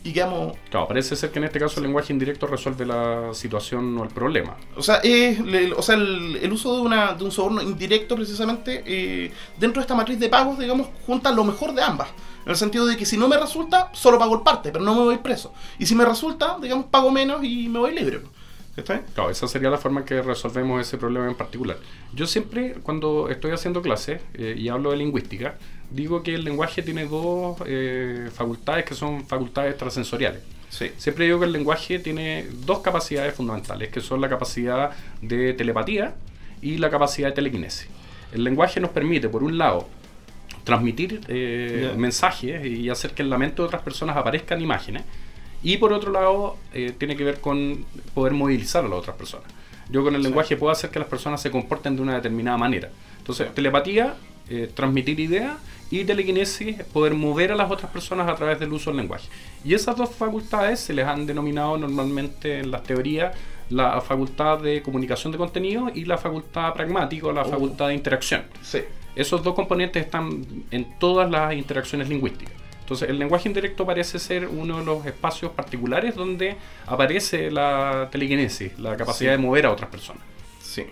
y 0.08 0.12
quedamos 0.12 0.56
Claro, 0.70 0.88
parece 0.88 1.16
ser 1.16 1.30
que 1.30 1.38
en 1.38 1.44
este 1.46 1.58
caso 1.58 1.80
el 1.80 1.84
lenguaje 1.86 2.12
indirecto 2.12 2.46
resuelve 2.46 2.86
la 2.86 3.30
situación 3.34 3.96
o 3.98 4.04
el 4.04 4.10
problema. 4.10 4.56
O 4.76 4.82
sea, 4.82 4.96
es, 5.02 5.40
le- 5.40 5.72
o 5.72 5.82
sea 5.82 5.96
el, 5.96 6.36
el 6.42 6.52
uso 6.52 6.74
de, 6.76 6.82
una, 6.82 7.14
de 7.14 7.24
un 7.24 7.30
soborno 7.32 7.60
indirecto, 7.62 8.14
precisamente, 8.14 8.82
eh, 8.86 9.32
dentro 9.58 9.80
de 9.80 9.84
esta 9.84 9.94
matriz 9.94 10.18
de 10.20 10.28
pagos, 10.28 10.58
digamos, 10.58 10.88
junta 11.06 11.30
lo 11.32 11.44
mejor 11.44 11.74
de 11.74 11.82
ambas. 11.82 12.08
En 12.44 12.50
el 12.52 12.56
sentido 12.56 12.86
de 12.86 12.96
que 12.96 13.04
si 13.04 13.16
no 13.16 13.26
me 13.26 13.36
resulta, 13.36 13.90
solo 13.92 14.18
pago 14.18 14.36
el 14.36 14.42
parte, 14.42 14.70
pero 14.70 14.84
no 14.84 14.94
me 14.94 15.00
voy 15.02 15.18
preso. 15.18 15.52
Y 15.78 15.86
si 15.86 15.94
me 15.96 16.04
resulta, 16.04 16.58
digamos, 16.62 16.86
pago 16.86 17.10
menos 17.10 17.42
y 17.42 17.68
me 17.68 17.78
voy 17.80 17.92
libre. 17.92 18.20
¿Está 18.76 18.92
bien? 18.92 19.06
Claro, 19.14 19.30
esa 19.30 19.48
sería 19.48 19.70
la 19.70 19.78
forma 19.78 20.00
en 20.00 20.06
que 20.06 20.20
resolvemos 20.20 20.80
ese 20.80 20.98
problema 20.98 21.26
en 21.26 21.34
particular. 21.34 21.78
Yo 22.14 22.26
siempre, 22.26 22.74
cuando 22.82 23.28
estoy 23.30 23.52
haciendo 23.52 23.80
clases 23.80 24.20
eh, 24.34 24.54
y 24.56 24.68
hablo 24.68 24.90
de 24.90 24.98
lingüística, 24.98 25.56
digo 25.90 26.22
que 26.22 26.34
el 26.34 26.44
lenguaje 26.44 26.82
tiene 26.82 27.06
dos 27.06 27.56
eh, 27.66 28.28
facultades 28.34 28.84
que 28.84 28.94
son 28.94 29.26
facultades 29.26 29.70
extrasensoriales. 29.70 30.42
Sí. 30.68 30.90
Siempre 30.98 31.24
digo 31.26 31.38
que 31.38 31.46
el 31.46 31.52
lenguaje 31.52 31.98
tiene 31.98 32.46
dos 32.64 32.80
capacidades 32.80 33.34
fundamentales, 33.34 33.88
que 33.90 34.00
son 34.00 34.20
la 34.20 34.28
capacidad 34.28 34.90
de 35.22 35.52
telepatía 35.54 36.14
y 36.60 36.78
la 36.78 36.90
capacidad 36.90 37.28
de 37.28 37.34
telequinesis. 37.34 37.88
El 38.32 38.44
lenguaje 38.44 38.80
nos 38.80 38.90
permite, 38.90 39.28
por 39.28 39.42
un 39.42 39.56
lado, 39.56 39.88
transmitir 40.64 41.20
eh, 41.28 41.92
mensajes 41.96 42.66
y 42.66 42.90
hacer 42.90 43.12
que 43.12 43.22
en 43.22 43.30
la 43.30 43.38
mente 43.38 43.56
de 43.62 43.62
otras 43.62 43.82
personas 43.82 44.16
aparezcan 44.16 44.60
imágenes. 44.60 45.04
Y 45.62 45.76
por 45.78 45.92
otro 45.92 46.10
lado, 46.12 46.56
eh, 46.74 46.92
tiene 46.98 47.16
que 47.16 47.24
ver 47.24 47.40
con 47.40 47.84
poder 48.14 48.34
movilizar 48.34 48.84
a 48.84 48.88
las 48.88 48.98
otras 48.98 49.16
personas. 49.16 49.46
Yo 49.88 50.02
con 50.02 50.14
el 50.16 50.20
Sí. 50.20 50.26
lenguaje 50.26 50.56
puedo 50.56 50.72
hacer 50.72 50.90
que 50.90 50.98
las 50.98 51.08
personas 51.08 51.40
se 51.40 51.50
comporten 51.50 51.94
de 51.96 52.02
una 52.02 52.14
determinada 52.16 52.58
manera. 52.58 52.90
Entonces, 53.18 53.54
telepatía, 53.54 54.14
eh, 54.48 54.70
transmitir 54.74 55.18
ideas 55.20 55.56
y 55.90 56.04
telequinesis 56.04 56.78
es 56.80 56.84
poder 56.84 57.14
mover 57.14 57.52
a 57.52 57.56
las 57.56 57.70
otras 57.70 57.90
personas 57.90 58.28
a 58.28 58.34
través 58.34 58.58
del 58.58 58.72
uso 58.72 58.90
del 58.90 58.98
lenguaje. 58.98 59.28
Y 59.64 59.74
esas 59.74 59.96
dos 59.96 60.10
facultades 60.10 60.80
se 60.80 60.92
les 60.92 61.06
han 61.06 61.26
denominado 61.26 61.76
normalmente 61.78 62.58
en 62.60 62.70
las 62.70 62.82
teorías 62.82 63.34
la 63.70 64.00
facultad 64.00 64.58
de 64.60 64.82
comunicación 64.82 65.32
de 65.32 65.38
contenido 65.38 65.90
y 65.92 66.04
la 66.04 66.18
facultad 66.18 66.72
pragmática 66.74 67.26
o 67.26 67.32
la 67.32 67.44
facultad 67.44 67.88
de 67.88 67.94
interacción. 67.94 68.44
Sí. 68.62 68.80
Esos 69.16 69.42
dos 69.42 69.54
componentes 69.54 70.04
están 70.04 70.44
en 70.70 70.98
todas 70.98 71.28
las 71.30 71.52
interacciones 71.54 72.08
lingüísticas. 72.08 72.54
Entonces, 72.80 73.08
el 73.08 73.18
lenguaje 73.18 73.48
indirecto 73.48 73.84
parece 73.84 74.20
ser 74.20 74.46
uno 74.46 74.78
de 74.78 74.84
los 74.84 75.04
espacios 75.06 75.50
particulares 75.50 76.14
donde 76.14 76.54
aparece 76.86 77.50
la 77.50 78.08
telequinesis, 78.12 78.78
la 78.78 78.96
capacidad 78.96 79.32
Sí. 79.34 79.36
de 79.36 79.44
mover 79.44 79.66
a 79.66 79.72
otras 79.72 79.90
personas. 79.90 80.22
Sí. 80.60 80.84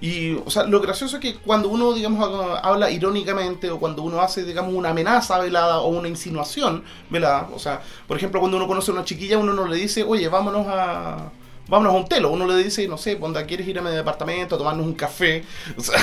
Y, 0.00 0.34
o 0.34 0.48
sea, 0.50 0.64
lo 0.64 0.80
gracioso 0.80 1.16
es 1.16 1.22
que 1.22 1.34
cuando 1.36 1.68
uno, 1.68 1.92
digamos, 1.92 2.26
ha- 2.26 2.58
habla 2.60 2.90
irónicamente 2.90 3.70
o 3.70 3.78
cuando 3.78 4.02
uno 4.02 4.20
hace, 4.20 4.44
digamos, 4.44 4.72
una 4.74 4.90
amenaza 4.90 5.38
velada 5.38 5.80
o 5.80 5.88
una 5.88 6.08
insinuación 6.08 6.82
velada, 7.10 7.48
o 7.54 7.58
sea, 7.58 7.82
por 8.08 8.16
ejemplo, 8.16 8.40
cuando 8.40 8.56
uno 8.56 8.66
conoce 8.66 8.90
a 8.90 8.94
una 8.94 9.04
chiquilla, 9.04 9.36
uno 9.38 9.52
no 9.52 9.66
le 9.66 9.76
dice, 9.76 10.02
oye, 10.02 10.28
vámonos 10.28 10.66
a... 10.68 11.30
Vámonos 11.68 11.94
a 11.94 11.96
un 11.98 12.08
telo, 12.08 12.30
uno 12.30 12.46
le 12.48 12.56
dice, 12.56 12.88
no 12.88 12.98
sé, 12.98 13.14
¿quieres 13.46 13.68
ir 13.68 13.78
a 13.78 13.82
mi 13.82 13.90
departamento 13.90 14.56
a 14.56 14.58
tomarnos 14.58 14.84
un 14.84 14.94
café? 14.94 15.44
O 15.78 15.80
sea, 15.80 16.00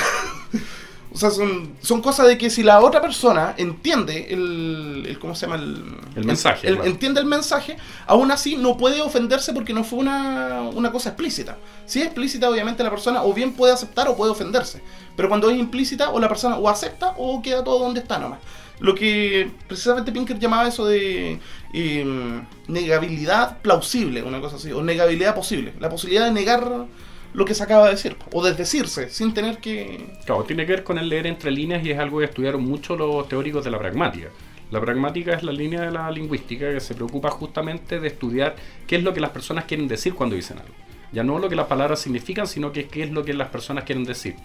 o 1.12 1.16
sea 1.16 1.30
son, 1.30 1.72
son 1.80 2.02
cosas 2.02 2.26
de 2.28 2.36
que 2.36 2.50
si 2.50 2.62
la 2.62 2.80
otra 2.80 3.00
persona 3.00 3.54
entiende 3.56 4.28
el, 4.30 5.04
el 5.08 5.18
¿cómo 5.18 5.34
se 5.34 5.46
llama? 5.46 5.56
El, 5.56 5.84
El 6.16 6.24
mensaje, 6.24 6.68
el- 6.68 6.74
claro. 6.76 6.90
entiende 6.90 7.20
el 7.20 7.26
mensaje, 7.26 7.76
aún 8.06 8.30
así 8.30 8.56
no 8.56 8.76
puede 8.76 9.00
ofenderse 9.00 9.52
porque 9.52 9.72
no 9.72 9.84
fue 9.84 9.98
una, 10.00 10.62
una 10.74 10.92
cosa 10.92 11.10
explícita. 11.10 11.56
Si 11.86 12.00
es 12.00 12.06
explícita, 12.06 12.50
obviamente 12.50 12.82
la 12.84 12.90
persona 12.90 13.22
o 13.22 13.32
bien 13.32 13.52
puede 13.54 13.72
aceptar 13.72 14.08
o 14.08 14.16
puede 14.16 14.30
ofenderse. 14.32 14.82
Pero 15.16 15.28
cuando 15.28 15.50
es 15.50 15.58
implícita, 15.58 16.10
o 16.10 16.20
la 16.20 16.28
persona 16.28 16.56
o 16.58 16.68
acepta 16.68 17.14
o 17.16 17.40
queda 17.42 17.64
todo 17.64 17.78
donde 17.80 18.00
está 18.00 18.18
nomás. 18.18 18.38
Lo 18.80 18.94
que 18.94 19.50
precisamente 19.66 20.12
Pinker 20.12 20.38
llamaba 20.38 20.68
eso 20.68 20.86
de 20.86 21.40
eh, 21.72 22.40
negabilidad 22.68 23.58
plausible, 23.58 24.22
una 24.22 24.40
cosa 24.40 24.56
así, 24.56 24.70
o 24.72 24.82
negabilidad 24.82 25.34
posible. 25.34 25.74
La 25.80 25.88
posibilidad 25.88 26.26
de 26.26 26.30
negar 26.32 26.86
lo 27.34 27.44
que 27.44 27.54
se 27.54 27.62
acaba 27.62 27.86
de 27.86 27.92
decir, 27.92 28.16
o 28.32 28.44
desdecirse, 28.44 29.10
sin 29.10 29.34
tener 29.34 29.58
que... 29.58 30.18
Claro, 30.24 30.44
tiene 30.44 30.66
que 30.66 30.72
ver 30.72 30.84
con 30.84 30.98
el 30.98 31.08
leer 31.08 31.26
entre 31.26 31.50
líneas 31.50 31.84
y 31.84 31.90
es 31.90 31.98
algo 31.98 32.18
que 32.18 32.24
estudiaron 32.24 32.62
mucho 32.64 32.96
los 32.96 33.28
teóricos 33.28 33.64
de 33.64 33.70
la 33.70 33.78
pragmática. 33.78 34.28
La 34.70 34.80
pragmática 34.80 35.34
es 35.34 35.42
la 35.42 35.52
línea 35.52 35.82
de 35.82 35.90
la 35.90 36.10
lingüística 36.10 36.72
que 36.72 36.80
se 36.80 36.94
preocupa 36.94 37.30
justamente 37.30 38.00
de 38.00 38.08
estudiar 38.08 38.56
qué 38.86 38.96
es 38.96 39.02
lo 39.02 39.14
que 39.14 39.20
las 39.20 39.30
personas 39.30 39.64
quieren 39.64 39.88
decir 39.88 40.14
cuando 40.14 40.36
dicen 40.36 40.58
algo. 40.58 40.74
Ya 41.10 41.24
no 41.24 41.38
lo 41.38 41.48
que 41.48 41.56
las 41.56 41.66
palabras 41.66 42.00
significan, 42.00 42.46
sino 42.46 42.70
que 42.70 42.86
qué 42.86 43.04
es 43.04 43.10
lo 43.10 43.24
que 43.24 43.32
las 43.32 43.48
personas 43.48 43.84
quieren 43.84 44.04
decir. 44.04 44.36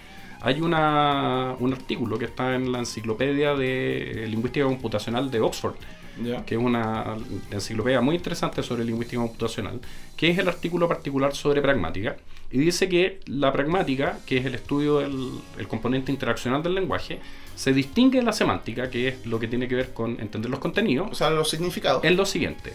Hay 0.42 0.62
una, 0.62 1.56
un 1.60 1.74
artículo 1.74 2.18
que 2.18 2.26
está 2.26 2.56
en 2.56 2.72
la 2.72 2.80
enciclopedia 2.80 3.54
de 3.54 4.26
lingüística 4.30 4.66
computacional 4.66 5.30
de 5.30 5.42
Oxford, 5.42 5.76
que 6.46 6.56
es 6.56 6.62
una 6.62 7.18
enciclopedia 7.52 8.02
muy 8.02 8.16
interesante 8.16 8.62
sobre 8.64 8.84
lingüística 8.86 9.22
computacional, 9.22 9.80
que 10.16 10.30
es 10.30 10.38
el 10.38 10.48
artículo 10.48 10.88
particular 10.88 11.36
sobre 11.36 11.62
pragmática, 11.62 12.16
y 12.52 12.60
dice 12.60 12.88
que 12.88 13.20
la 13.26 13.52
pragmática, 13.52 14.20
que 14.28 14.38
es 14.38 14.46
el 14.46 14.54
estudio 14.54 15.00
del 15.00 15.32
el 15.58 15.68
componente 15.68 16.12
interaccional 16.12 16.62
del 16.62 16.76
lenguaje, 16.76 17.20
se 17.56 17.74
distingue 17.74 18.20
de 18.20 18.26
la 18.26 18.34
semántica, 18.34 18.90
que 18.90 19.08
es 19.08 19.26
lo 19.26 19.40
que 19.40 19.48
tiene 19.48 19.68
que 19.68 19.76
ver 19.76 19.94
con 19.94 20.20
entender 20.20 20.52
los 20.52 20.60
contenidos, 20.60 21.10
O 21.12 21.16
sea, 21.16 21.30
los 21.32 21.50
significados. 21.50 22.04
en 22.04 22.16
lo 22.16 22.26
siguiente. 22.26 22.74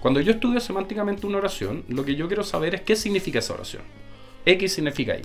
Cuando 0.00 0.20
yo 0.20 0.32
estudio 0.32 0.58
semánticamente 0.58 1.26
una 1.26 1.38
oración, 1.38 1.84
lo 1.88 2.04
que 2.04 2.16
yo 2.16 2.26
quiero 2.26 2.42
saber 2.42 2.74
es 2.74 2.80
qué 2.80 2.96
significa 2.96 3.38
esa 3.38 3.54
oración. 3.54 3.82
X 4.44 4.72
significa 4.72 5.16
Y. 5.16 5.22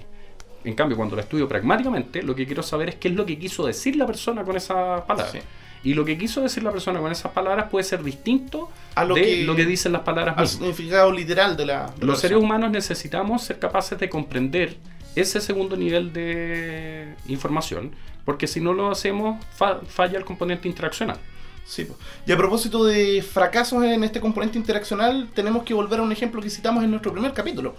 En 0.63 0.75
cambio, 0.75 0.95
cuando 0.95 1.15
la 1.15 1.23
estudio 1.23 1.47
pragmáticamente, 1.47 2.21
lo 2.21 2.35
que 2.35 2.45
quiero 2.45 2.61
saber 2.61 2.89
es 2.89 2.95
qué 2.95 3.07
es 3.07 3.15
lo 3.15 3.25
que 3.25 3.39
quiso 3.39 3.65
decir 3.65 3.95
la 3.95 4.05
persona 4.05 4.43
con 4.43 4.55
esas 4.55 5.01
palabras. 5.05 5.31
Sí. 5.31 5.39
Y 5.83 5.93
lo 5.93 6.03
que 6.05 6.17
quiso 6.17 6.41
decir 6.41 6.63
la 6.63 6.71
persona 6.71 6.99
con 6.99 7.11
esas 7.11 7.31
palabras 7.31 7.69
puede 7.69 7.83
ser 7.83 8.03
distinto 8.03 8.69
A 8.95 9.05
lo 9.05 9.15
de 9.15 9.21
que- 9.21 9.43
lo 9.45 9.55
que 9.55 9.65
dicen 9.65 9.91
las 9.93 10.01
palabras 10.01 10.35
al 10.37 10.43
mismas. 10.43 10.59
significado 10.59 11.11
literal 11.11 11.55
de 11.55 11.65
la... 11.65 11.93
de 11.97 12.05
Los 12.05 12.19
seres 12.19 12.37
humanos 12.37 12.71
necesitamos 12.71 13.43
ser 13.43 13.59
capaces 13.59 13.97
de 13.99 14.09
comprender 14.09 14.77
ese 15.15 15.39
segundo 15.41 15.75
nivel 15.77 16.13
de 16.13 17.15
información, 17.27 17.91
porque 18.25 18.47
si 18.47 18.59
no 18.61 18.73
lo 18.73 18.91
hacemos, 18.91 19.43
fa- 19.55 19.79
falla 19.87 20.17
el 20.17 20.25
componente 20.25 20.67
interaccional. 20.67 21.17
Sí, 21.65 21.85
y 22.25 22.31
a 22.31 22.37
propósito 22.37 22.85
de 22.85 23.21
fracasos 23.21 23.83
en 23.83 24.03
este 24.03 24.19
componente 24.21 24.57
interaccional, 24.57 25.27
tenemos 25.33 25.63
que 25.63 25.73
volver 25.73 25.99
a 25.99 26.03
un 26.03 26.11
ejemplo 26.11 26.41
que 26.41 26.49
citamos 26.49 26.83
en 26.83 26.91
nuestro 26.91 27.11
primer 27.11 27.33
capítulo. 27.33 27.75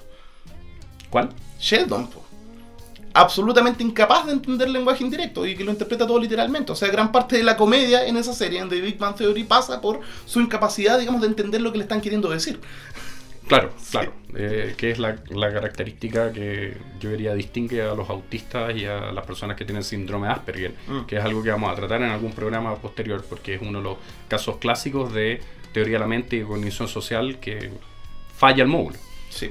¿Cuál? 1.11 1.31
Sheldon, 1.59 2.09
po. 2.09 2.23
Absolutamente 3.21 3.83
incapaz 3.83 4.27
de 4.27 4.33
entender 4.33 4.69
lenguaje 4.69 5.05
indirecto 5.05 5.47
y 5.47 5.57
que 5.57 5.65
lo 5.65 5.71
interpreta 5.71 6.07
todo 6.07 6.19
literalmente. 6.19 6.73
O 6.73 6.77
sea, 6.77 6.89
gran 6.89 7.11
parte 7.13 7.37
de 7.37 7.43
la 7.43 7.57
comedia 7.57 8.07
en 8.07 8.17
esa 8.17 8.33
serie, 8.33 8.61
en 8.61 8.69
The 8.69 8.81
Big 8.81 8.99
Bang 8.99 9.17
Theory, 9.17 9.45
pasa 9.45 9.81
por 9.81 10.01
su 10.27 10.41
incapacidad, 10.41 10.99
digamos, 10.99 11.21
de 11.21 11.27
entender 11.29 11.61
lo 11.61 11.73
que 11.73 11.79
le 11.79 11.85
están 11.85 12.01
queriendo 12.01 12.29
decir. 12.31 12.61
Claro, 13.47 13.73
claro. 13.91 14.13
Eh, 14.37 14.75
que 14.77 14.91
es 14.91 14.99
la, 14.99 15.17
la 15.31 15.51
característica 15.51 16.33
que 16.33 16.77
yo 17.01 17.09
diría 17.11 17.33
distingue 17.33 17.81
a 17.81 17.95
los 17.95 18.11
autistas 18.11 18.77
y 18.77 18.85
a 18.85 19.11
las 19.11 19.25
personas 19.25 19.57
que 19.57 19.65
tienen 19.65 19.83
síndrome 19.83 20.27
de 20.27 20.35
Asperger, 20.35 20.75
Mm. 20.87 21.07
que 21.07 21.17
es 21.17 21.25
algo 21.25 21.43
que 21.43 21.51
vamos 21.51 21.73
a 21.73 21.75
tratar 21.75 22.03
en 22.03 22.11
algún 22.11 22.33
programa 22.33 22.75
posterior, 22.77 23.25
porque 23.27 23.55
es 23.55 23.63
uno 23.63 23.79
de 23.79 23.85
los 23.85 23.97
casos 24.29 24.59
clásicos 24.59 25.15
de 25.15 25.41
teoría 25.73 25.95
de 25.95 26.01
la 26.01 26.07
mente 26.07 26.37
y 26.37 26.43
cognición 26.43 26.89
social 26.89 27.39
que 27.41 27.71
falla 28.37 28.63
el 28.63 28.69
módulo. 28.69 28.97
Sí. 29.31 29.51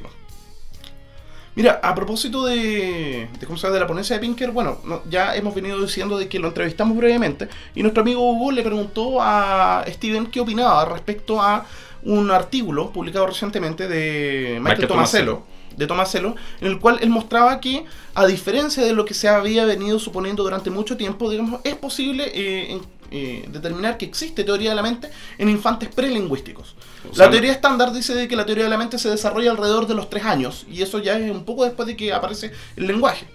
Mira, 1.57 1.79
a 1.83 1.95
propósito 1.95 2.45
de, 2.45 3.27
de, 3.39 3.45
¿cómo 3.47 3.57
se 3.57 3.63
llama? 3.65 3.73
de 3.73 3.79
la 3.81 3.87
ponencia 3.87 4.15
de 4.15 4.19
Pinker, 4.21 4.51
bueno, 4.51 4.77
no- 4.85 5.01
ya 5.09 5.35
hemos 5.35 5.55
venido 5.55 5.81
diciendo 5.81 6.17
de 6.17 6.29
que 6.29 6.37
lo 6.37 6.49
entrevistamos 6.49 6.95
brevemente 6.95 7.49
y 7.73 7.81
nuestro 7.81 8.03
amigo 8.03 8.21
Hugo 8.31 8.51
le 8.51 8.61
preguntó 8.61 9.17
a 9.21 9.83
Steven 9.89 10.27
qué 10.27 10.39
opinaba 10.39 10.85
respecto 10.85 11.41
a 11.41 11.65
un 12.03 12.29
artículo 12.29 12.91
publicado 12.91 13.25
recientemente 13.25 13.87
de 13.87 14.59
Michael, 14.59 14.61
Michael 14.61 14.87
Tomasello, 14.87 15.41
de 15.75 15.87
Tomasello, 15.87 16.35
en 16.61 16.67
el 16.67 16.79
cual 16.79 16.99
él 17.01 17.09
mostraba 17.09 17.59
que, 17.59 17.85
a 18.13 18.25
diferencia 18.27 18.83
de 18.83 18.93
lo 18.93 19.03
que 19.05 19.15
se 19.15 19.27
había 19.27 19.65
venido 19.65 19.97
suponiendo 19.99 20.43
durante 20.43 20.69
mucho 20.69 20.95
tiempo, 20.95 21.27
digamos, 21.29 21.59
es 21.63 21.75
posible 21.75 22.31
eh, 22.35 22.79
eh, 23.11 23.45
determinar 23.49 23.97
que 23.97 24.05
existe 24.05 24.43
teoría 24.43 24.71
de 24.71 24.75
la 24.75 24.81
mente 24.81 25.09
en 25.37 25.49
infantes 25.49 25.89
prelingüísticos. 25.89 26.75
O 27.09 27.15
sea, 27.15 27.25
la 27.25 27.31
teoría 27.31 27.51
estándar 27.51 27.93
dice 27.93 28.13
de 28.13 28.27
que 28.27 28.35
la 28.35 28.45
teoría 28.45 28.65
de 28.65 28.69
la 28.69 28.77
mente 28.77 28.97
se 28.97 29.09
desarrolla 29.09 29.51
alrededor 29.51 29.87
de 29.87 29.95
los 29.95 30.09
tres 30.09 30.25
años, 30.25 30.65
y 30.69 30.81
eso 30.81 30.99
ya 30.99 31.17
es 31.17 31.31
un 31.31 31.45
poco 31.45 31.63
después 31.63 31.87
de 31.87 31.95
que 31.95 32.13
aparece 32.13 32.51
el 32.75 32.87
lenguaje. 32.87 33.27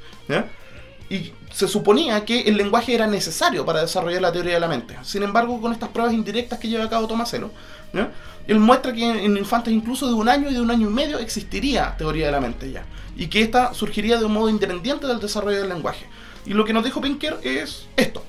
Y 1.10 1.32
se 1.52 1.68
suponía 1.68 2.24
que 2.24 2.40
el 2.42 2.56
lenguaje 2.56 2.94
era 2.94 3.06
necesario 3.06 3.66
para 3.66 3.82
desarrollar 3.82 4.22
la 4.22 4.32
teoría 4.32 4.54
de 4.54 4.60
la 4.60 4.68
mente. 4.68 4.96
Sin 5.02 5.22
embargo, 5.22 5.60
con 5.60 5.72
estas 5.72 5.90
pruebas 5.90 6.14
indirectas 6.14 6.58
que 6.58 6.68
lleva 6.68 6.84
a 6.84 6.88
cabo 6.88 7.06
Tomaselo, 7.06 7.50
¿ya? 7.92 8.10
él 8.46 8.58
muestra 8.58 8.92
que 8.92 9.04
en, 9.04 9.16
en 9.16 9.36
infantes 9.36 9.72
incluso 9.72 10.06
de 10.06 10.14
un 10.14 10.28
año 10.28 10.50
y 10.50 10.54
de 10.54 10.60
un 10.60 10.70
año 10.70 10.88
y 10.88 10.92
medio 10.92 11.18
existiría 11.18 11.94
teoría 11.96 12.26
de 12.26 12.32
la 12.32 12.40
mente 12.40 12.70
ya. 12.70 12.84
Y 13.16 13.26
que 13.26 13.42
esta 13.42 13.74
surgiría 13.74 14.18
de 14.18 14.24
un 14.24 14.32
modo 14.32 14.48
independiente 14.48 15.06
del 15.06 15.20
desarrollo 15.20 15.58
del 15.58 15.68
lenguaje. 15.68 16.06
Y 16.46 16.54
lo 16.54 16.64
que 16.64 16.72
nos 16.72 16.84
dijo 16.84 17.00
Pinker 17.00 17.38
es 17.42 17.86
esto. 17.96 18.24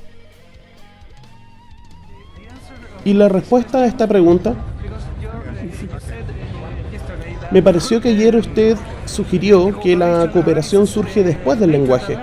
Y 3.05 3.13
la 3.13 3.27
respuesta 3.29 3.79
a 3.79 3.85
esta 3.85 4.07
pregunta, 4.07 4.55
me 7.51 7.61
pareció 7.61 8.01
que 8.01 8.09
ayer 8.09 8.35
usted 8.35 8.77
sugirió 9.05 9.79
que 9.79 9.95
la 9.95 10.29
cooperación 10.31 10.87
surge 10.87 11.23
después 11.23 11.59
del 11.59 11.71
lenguaje. 11.71 12.17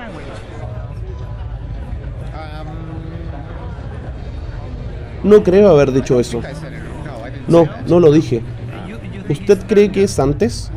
No 5.23 5.43
creo 5.43 5.69
haber 5.69 5.93
dicho 5.93 6.19
eso. 6.19 6.41
No, 7.47 7.69
no 7.87 8.01
lo 8.01 8.11
dije. 8.11 8.43
¿Usted 9.29 9.67
cree 9.67 9.93
que 9.93 10.05
es 10.05 10.19
antes? 10.19 10.73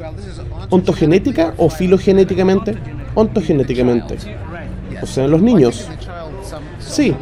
¿Ontogenética 0.69 1.53
o 1.57 1.69
filogenéticamente? 1.69 2.77
Ontogenéticamente. 3.15 4.17
O 5.01 5.05
sea, 5.05 5.25
en 5.25 5.31
los 5.31 5.41
niños. 5.41 5.89
Sí, 6.79 7.15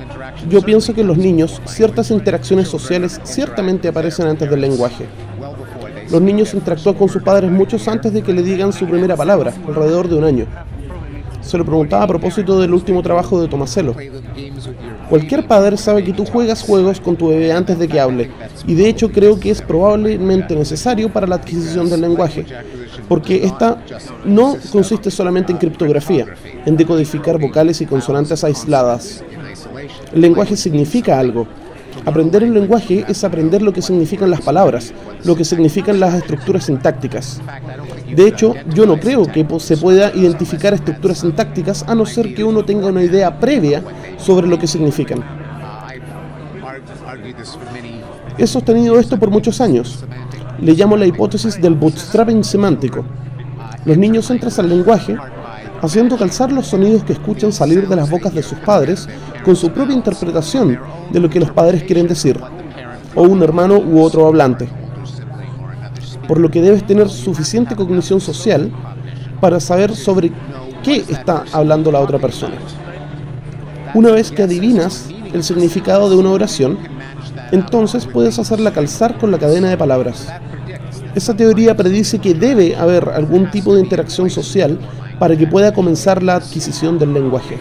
yo 0.50 0.62
pienso 0.62 0.94
que 0.94 1.02
en 1.02 1.08
los 1.08 1.18
niños 1.18 1.62
ciertas 1.66 2.12
interacciones 2.12 2.68
sociales 2.68 3.20
ciertamente 3.24 3.88
aparecen 3.88 4.28
antes 4.28 4.50
del 4.50 4.62
lenguaje. 4.62 5.06
Los 6.12 6.22
niños 6.22 6.54
interactúan 6.54 6.96
con 6.96 7.10
sus 7.10 7.24
padres 7.24 7.50
muchos 7.52 7.88
antes 7.88 8.12
de 8.12 8.22
que 8.22 8.34
le 8.34 8.42
digan 8.42 8.74
su 8.74 8.86
primera 8.86 9.16
palabra, 9.16 9.54
alrededor 9.68 10.10
de 10.10 10.16
un 10.16 10.24
año. 10.24 10.46
Se 11.42 11.58
lo 11.58 11.66
preguntaba 11.66 12.04
a 12.04 12.08
propósito 12.08 12.60
del 12.60 12.74
último 12.74 13.02
trabajo 13.02 13.42
de 13.42 13.48
Tomaselo. 13.48 13.96
Cualquier 15.10 15.48
padre 15.48 15.76
sabe 15.76 16.04
que 16.04 16.14
tú 16.14 16.26
juegas 16.26 16.62
juegos 16.62 17.00
con 17.00 17.16
tu 17.16 17.30
bebé 17.30 17.52
antes 17.52 17.78
de 17.80 17.88
que 17.88 18.00
hable, 18.00 18.32
y 18.66 18.76
de 18.76 18.88
hecho 18.88 19.12
creo 19.12 19.40
que 19.40 19.52
es 19.52 19.62
probablemente 19.62 20.56
necesario 20.56 21.12
para 21.12 21.28
la 21.28 21.36
adquisición 21.36 21.90
del 21.90 22.02
lenguaje, 22.02 22.46
porque 23.10 23.44
esta 23.44 23.84
no 24.24 24.56
consiste 24.72 25.12
solamente 25.12 25.52
en 25.52 25.58
criptografía, 25.58 26.28
en 26.66 26.78
decodificar 26.78 27.40
vocales 27.40 27.82
y 27.82 27.86
consonantes 27.86 28.44
aisladas. 28.44 29.24
El 30.14 30.22
lenguaje 30.22 30.56
significa 30.56 31.20
algo. 31.20 31.48
Aprender 32.06 32.44
el 32.44 32.54
lenguaje 32.54 33.06
es 33.08 33.24
aprender 33.24 33.62
lo 33.62 33.74
que 33.74 33.82
significan 33.82 34.32
las 34.32 34.42
palabras, 34.42 34.94
lo 35.24 35.36
que 35.36 35.46
significan 35.46 36.00
las 36.00 36.16
estructuras 36.16 36.66
sintácticas. 36.66 37.42
De 38.16 38.28
hecho, 38.28 38.56
yo 38.74 38.86
no 38.86 39.00
creo 39.00 39.26
que 39.26 39.46
se 39.60 39.78
pueda 39.78 40.12
identificar 40.16 40.74
estructuras 40.74 41.20
sintácticas 41.20 41.84
a 41.84 41.94
no 41.94 42.06
ser 42.06 42.34
que 42.34 42.44
uno 42.44 42.64
tenga 42.64 42.88
una 42.88 43.04
idea 43.04 43.40
previa 43.40 43.84
sobre 44.18 44.48
lo 44.48 44.58
que 44.58 44.68
significan. 44.68 45.24
He 48.38 48.48
sostenido 48.48 49.00
esto 49.00 49.20
por 49.20 49.30
muchos 49.30 49.62
años. 49.62 50.04
Le 50.60 50.74
llamo 50.74 50.98
la 50.98 51.06
hipótesis 51.06 51.62
del 51.62 51.76
bootstrapping 51.76 52.44
semántico. 52.44 53.06
Los 53.86 53.98
niños 53.98 54.30
entran 54.30 54.52
al 54.58 54.70
lenguaje 54.70 55.18
haciendo 55.82 56.18
calzar 56.18 56.52
los 56.52 56.68
sonidos 56.68 57.04
que 57.04 57.14
escuchan 57.14 57.52
salir 57.52 57.88
de 57.88 57.96
las 57.96 58.10
bocas 58.10 58.34
de 58.34 58.44
sus 58.44 58.58
padres 58.60 59.08
con 59.44 59.56
su 59.56 59.72
propia 59.72 59.96
interpretación 59.96 60.80
de 61.12 61.20
lo 61.20 61.30
que 61.30 61.40
los 61.40 61.52
padres 61.52 61.84
quieren 61.84 62.08
decir, 62.08 62.40
o 63.16 63.24
un 63.24 63.42
hermano 63.42 63.78
u 63.80 64.02
otro 64.02 64.28
hablante. 64.28 64.70
Por 66.28 66.40
lo 66.40 66.50
que 66.50 66.62
debes 66.62 66.86
tener 66.86 67.10
suficiente 67.10 67.76
cognición 67.76 68.22
social 68.22 68.72
para 69.40 69.60
saber 69.60 69.96
sobre 69.96 70.32
qué 70.84 71.04
está 71.10 71.44
hablando 71.52 71.92
la 71.92 72.00
otra 72.00 72.20
persona. 72.20 72.56
Una 73.94 74.12
vez 74.12 74.32
que 74.32 74.44
adivinas 74.44 75.10
el 75.34 75.44
significado 75.44 76.10
de 76.10 76.16
una 76.16 76.30
oración, 76.30 76.78
entonces 77.52 78.06
puedes 78.06 78.40
hacerla 78.40 78.72
calzar 78.72 79.18
con 79.18 79.32
la 79.32 79.40
cadena 79.40 79.70
de 79.70 79.78
palabras. 79.78 80.28
Esa 81.14 81.36
teoría 81.36 81.76
predice 81.76 82.20
que 82.20 82.34
debe 82.34 82.76
haber 82.76 83.10
algún 83.10 83.52
tipo 83.52 83.76
de 83.76 83.82
interacción 83.82 84.30
social 84.30 84.80
para 85.20 85.36
que 85.36 85.46
pueda 85.46 85.74
comenzar 85.74 86.24
la 86.24 86.36
adquisición 86.36 86.98
del 86.98 87.14
lenguaje. 87.14 87.58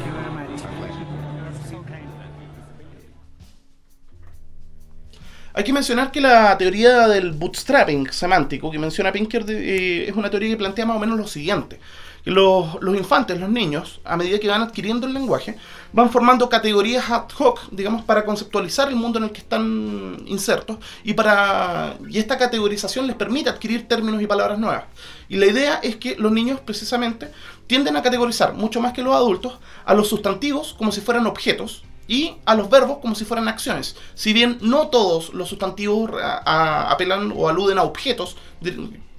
Hay 5.53 5.65
que 5.65 5.73
mencionar 5.73 6.13
que 6.13 6.21
la 6.21 6.57
teoría 6.57 7.09
del 7.09 7.33
bootstrapping 7.33 8.13
semántico 8.13 8.71
que 8.71 8.79
menciona 8.79 9.13
Pinker 9.13 9.45
eh, 9.49 10.07
es 10.09 10.15
una 10.15 10.31
teoría 10.31 10.51
que 10.51 10.57
plantea 10.57 10.87
más 10.87 10.97
o 10.97 11.01
menos 11.01 11.19
lo 11.19 11.27
siguiente. 11.27 11.81
Los, 12.25 12.81
los 12.83 12.97
infantes, 12.97 13.41
los 13.41 13.49
niños, 13.49 14.01
a 14.05 14.17
medida 14.17 14.39
que 14.39 14.49
van 14.49 14.61
adquiriendo 14.63 15.07
el 15.07 15.15
lenguaje, 15.15 15.57
van 15.93 16.11
formando 16.11 16.49
categorías 16.49 17.11
ad 17.11 17.25
hoc, 17.39 17.61
digamos, 17.71 18.05
para 18.05 18.25
conceptualizar 18.25 18.89
el 18.89 18.97
mundo 18.97 19.19
en 19.19 19.25
el 19.25 19.31
que 19.33 19.39
están 19.41 20.23
insertos 20.27 20.77
y 21.03 21.15
para 21.15 21.97
y 22.09 22.19
esta 22.19 22.37
categorización 22.37 23.07
les 23.07 23.17
permite 23.17 23.49
adquirir 23.51 23.89
términos 23.89 24.21
y 24.21 24.27
palabras 24.27 24.59
nuevas. 24.59 24.85
Y 25.29 25.37
la 25.37 25.47
idea 25.47 25.75
es 25.83 25.97
que 25.97 26.17
los 26.17 26.31
niños 26.31 26.61
precisamente 26.61 27.31
tienden 27.67 27.97
a 27.97 28.03
categorizar 28.03 28.53
mucho 28.53 28.81
más 28.81 28.93
que 28.93 29.03
los 29.03 29.15
adultos 29.15 29.59
a 29.87 29.95
los 29.95 30.09
sustantivos 30.09 30.75
como 30.77 30.93
si 30.93 31.01
fueran 31.01 31.27
objetos 31.27 31.85
y 32.07 32.35
a 32.45 32.55
los 32.55 32.69
verbos 32.69 32.99
como 32.99 33.15
si 33.15 33.25
fueran 33.25 33.49
acciones. 33.49 33.97
Si 34.15 34.33
bien 34.33 34.59
no 34.61 34.89
todos 34.89 35.33
los 35.33 35.49
sustantivos 35.49 36.11
a- 36.23 36.91
apelan 36.91 37.33
o 37.35 37.49
aluden 37.49 37.79
a 37.79 37.83
objetos 37.85 38.37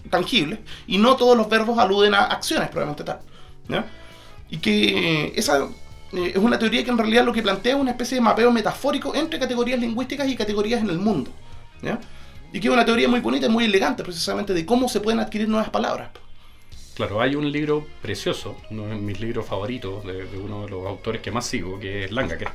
tangibles, 0.10 0.60
y 0.88 0.98
no 0.98 1.16
todos 1.16 1.38
los 1.38 1.50
verbos 1.50 1.78
aluden 1.78 2.14
a 2.14 2.26
acciones, 2.26 2.70
probablemente 2.70 3.04
tal. 3.04 3.20
¿ya? 3.68 3.86
Y 4.50 4.58
que 4.58 5.34
esa 5.36 5.68
eh, 6.14 6.32
es 6.36 6.38
una 6.38 6.60
teoría 6.60 6.84
que 6.84 6.92
en 6.92 6.98
realidad 6.98 7.24
lo 7.24 7.34
que 7.34 7.42
plantea 7.42 7.76
es 7.76 7.80
una 7.80 7.92
especie 7.92 8.16
de 8.16 8.22
mapeo 8.22 8.52
metafórico 8.52 9.16
entre 9.16 9.40
categorías 9.40 9.80
lingüísticas 9.80 10.28
y 10.28 10.36
categorías 10.36 10.82
en 10.82 10.90
el 10.90 10.98
mundo. 10.98 11.32
¿ya? 11.82 12.00
Y 12.54 12.60
que 12.60 12.68
es 12.68 12.74
una 12.74 12.86
teoría 12.86 13.08
muy 13.08 13.22
bonita 13.22 13.46
y 13.46 13.50
muy 13.50 13.66
elegante 13.66 14.04
precisamente 14.04 14.54
de 14.54 14.66
cómo 14.66 14.90
se 14.90 15.00
pueden 15.00 15.20
adquirir 15.20 15.48
nuevas 15.48 15.70
palabras. 15.70 16.10
Claro, 16.96 17.22
hay 17.22 17.36
un 17.36 17.50
libro 17.50 17.88
precioso, 18.02 18.58
uno 18.70 18.88
de 18.88 18.96
mis 18.96 19.20
libros 19.20 19.46
favoritos, 19.46 20.06
de, 20.06 20.26
de 20.26 20.38
uno 20.38 20.64
de 20.64 20.70
los 20.70 20.86
autores 20.86 21.22
que 21.22 21.32
más 21.32 21.46
sigo, 21.46 21.80
que 21.80 22.06
es 22.06 22.12
Langacker, 22.12 22.50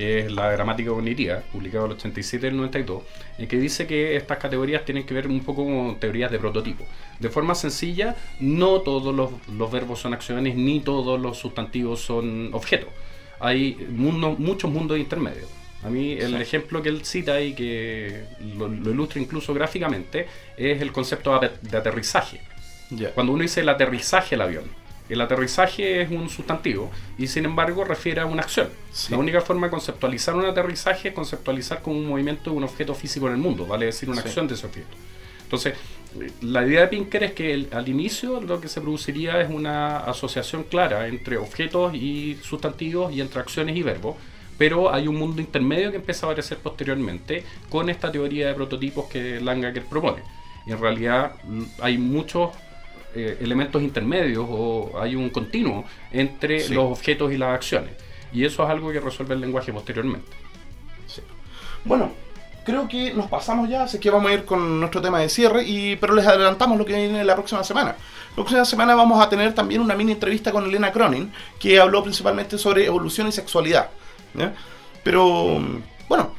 que 0.00 0.20
es 0.20 0.32
La 0.32 0.50
gramática 0.50 0.88
cognitiva, 0.90 1.42
publicado 1.52 1.84
en 1.84 1.90
el 1.90 1.96
87 1.98 2.46
y 2.46 2.48
el 2.48 2.56
92, 2.56 3.02
en 3.36 3.46
que 3.46 3.58
dice 3.58 3.86
que 3.86 4.16
estas 4.16 4.38
categorías 4.38 4.82
tienen 4.86 5.04
que 5.04 5.12
ver 5.12 5.26
un 5.28 5.40
poco 5.44 5.62
con 5.66 6.00
teorías 6.00 6.30
de 6.30 6.38
prototipo. 6.38 6.86
De 7.18 7.28
forma 7.28 7.54
sencilla, 7.54 8.16
no 8.40 8.80
todos 8.80 9.14
los, 9.14 9.30
los 9.54 9.70
verbos 9.70 9.98
son 10.00 10.14
acciones, 10.14 10.54
ni 10.56 10.80
todos 10.80 11.20
los 11.20 11.36
sustantivos 11.36 12.00
son 12.00 12.48
objetos. 12.54 12.88
Hay 13.40 13.76
mundo- 13.90 14.36
muchos 14.38 14.70
mundos 14.70 14.98
intermedios. 14.98 15.50
A 15.84 15.90
mí 15.90 16.12
el 16.12 16.34
Sí. 16.36 16.42
ejemplo 16.42 16.80
que 16.82 16.88
él 16.88 17.04
cita 17.04 17.38
y 17.42 17.52
que 17.52 18.24
lo, 18.56 18.68
lo 18.68 18.90
ilustra 18.92 19.20
incluso 19.20 19.52
gráficamente 19.52 20.26
es 20.56 20.80
el 20.80 20.92
concepto 20.92 21.38
de 21.38 21.76
aterrizaje. 21.76 22.40
Cuando 23.14 23.34
uno 23.34 23.42
dice 23.42 23.60
el 23.60 23.68
aterrizaje 23.68 24.30
del 24.30 24.40
avión, 24.40 24.64
el 25.10 25.20
aterrizaje 25.20 26.02
es 26.02 26.10
un 26.10 26.28
sustantivo 26.28 26.90
y 27.18 27.26
sin 27.26 27.44
embargo 27.44 27.84
refiere 27.84 28.20
a 28.20 28.26
una 28.26 28.42
acción. 28.42 28.68
Sí. 28.92 29.12
La 29.12 29.18
única 29.18 29.40
forma 29.40 29.66
de 29.66 29.70
conceptualizar 29.70 30.34
un 30.34 30.44
aterrizaje 30.46 31.08
es 31.08 31.14
conceptualizar 31.14 31.82
como 31.82 31.96
un 31.98 32.06
movimiento 32.06 32.50
de 32.50 32.56
un 32.56 32.64
objeto 32.64 32.94
físico 32.94 33.26
en 33.28 33.34
el 33.34 33.38
mundo, 33.38 33.66
vale 33.66 33.86
decir 33.86 34.08
una 34.08 34.22
Sí. 34.22 34.28
acción 34.28 34.46
de 34.48 34.54
ese 34.54 34.66
objeto. 34.66 34.96
Entonces, 35.42 35.74
la 36.42 36.64
idea 36.64 36.82
de 36.82 36.86
Pinker 36.88 37.24
es 37.24 37.32
que 37.32 37.52
el- 37.52 37.68
al 37.72 37.88
inicio 37.88 38.40
lo 38.40 38.60
que 38.60 38.68
se 38.68 38.80
produciría 38.80 39.40
es 39.40 39.50
una 39.50 39.98
asociación 39.98 40.62
clara 40.64 41.08
entre 41.08 41.38
objetos 41.38 41.94
y 41.94 42.38
sustantivos 42.42 43.12
y 43.12 43.20
entre 43.20 43.40
acciones 43.40 43.76
y 43.76 43.82
verbos, 43.82 44.16
pero 44.58 44.92
hay 44.92 45.08
un 45.08 45.16
mundo 45.16 45.40
intermedio 45.40 45.90
que 45.90 45.96
empieza 45.96 46.26
a 46.26 46.30
aparecer 46.30 46.58
posteriormente 46.58 47.44
con 47.68 47.90
esta 47.90 48.12
teoría 48.12 48.48
de 48.48 48.54
prototipos 48.54 49.06
que 49.06 49.40
Langacker 49.40 49.84
propone. 49.86 50.22
Y 50.66 50.72
en 50.72 50.80
realidad 50.80 51.32
hay 51.80 51.98
muchos 51.98 52.50
eh, 53.14 53.38
elementos 53.40 53.82
intermedios 53.82 54.46
o 54.48 54.92
hay 55.00 55.16
un 55.16 55.30
continuo 55.30 55.84
entre 56.12 56.60
Sí. 56.60 56.74
los 56.74 56.84
objetos 56.92 57.32
y 57.32 57.36
las 57.38 57.54
acciones. 57.54 57.92
Y 58.32 58.44
eso 58.44 58.62
es 58.64 58.70
algo 58.70 58.92
que 58.92 59.00
resuelve 59.00 59.34
el 59.34 59.40
lenguaje 59.40 59.72
posteriormente. 59.72 60.30
Bueno, 61.84 62.12
creo 62.64 62.86
que 62.88 63.12
nos 63.14 63.26
pasamos 63.28 63.68
ya, 63.68 63.84
así 63.84 63.98
que 63.98 64.10
vamos 64.10 64.30
a 64.30 64.34
ir 64.34 64.44
con 64.44 64.78
nuestro 64.80 65.00
tema 65.00 65.18
de 65.20 65.28
cierre, 65.28 65.64
y, 65.64 65.96
pero 65.96 66.14
les 66.14 66.26
adelantamos 66.26 66.76
lo 66.78 66.84
que 66.84 66.94
viene 66.94 67.24
la 67.24 67.34
próxima 67.34 67.64
semana. 67.64 67.96
La 68.30 68.34
próxima 68.34 68.64
semana 68.64 68.94
vamos 68.94 69.20
a 69.24 69.28
tener 69.28 69.54
también 69.54 69.80
una 69.80 69.94
mini 69.94 70.12
entrevista 70.12 70.52
con 70.52 70.64
Elena 70.64 70.92
Cronin, 70.92 71.32
que 71.58 71.80
habló 71.80 72.02
principalmente 72.02 72.58
sobre 72.58 72.84
evolución 72.86 73.28
y 73.28 73.32
sexualidad. 73.32 73.88
Pero, 75.02 75.58
bueno, 76.08 76.34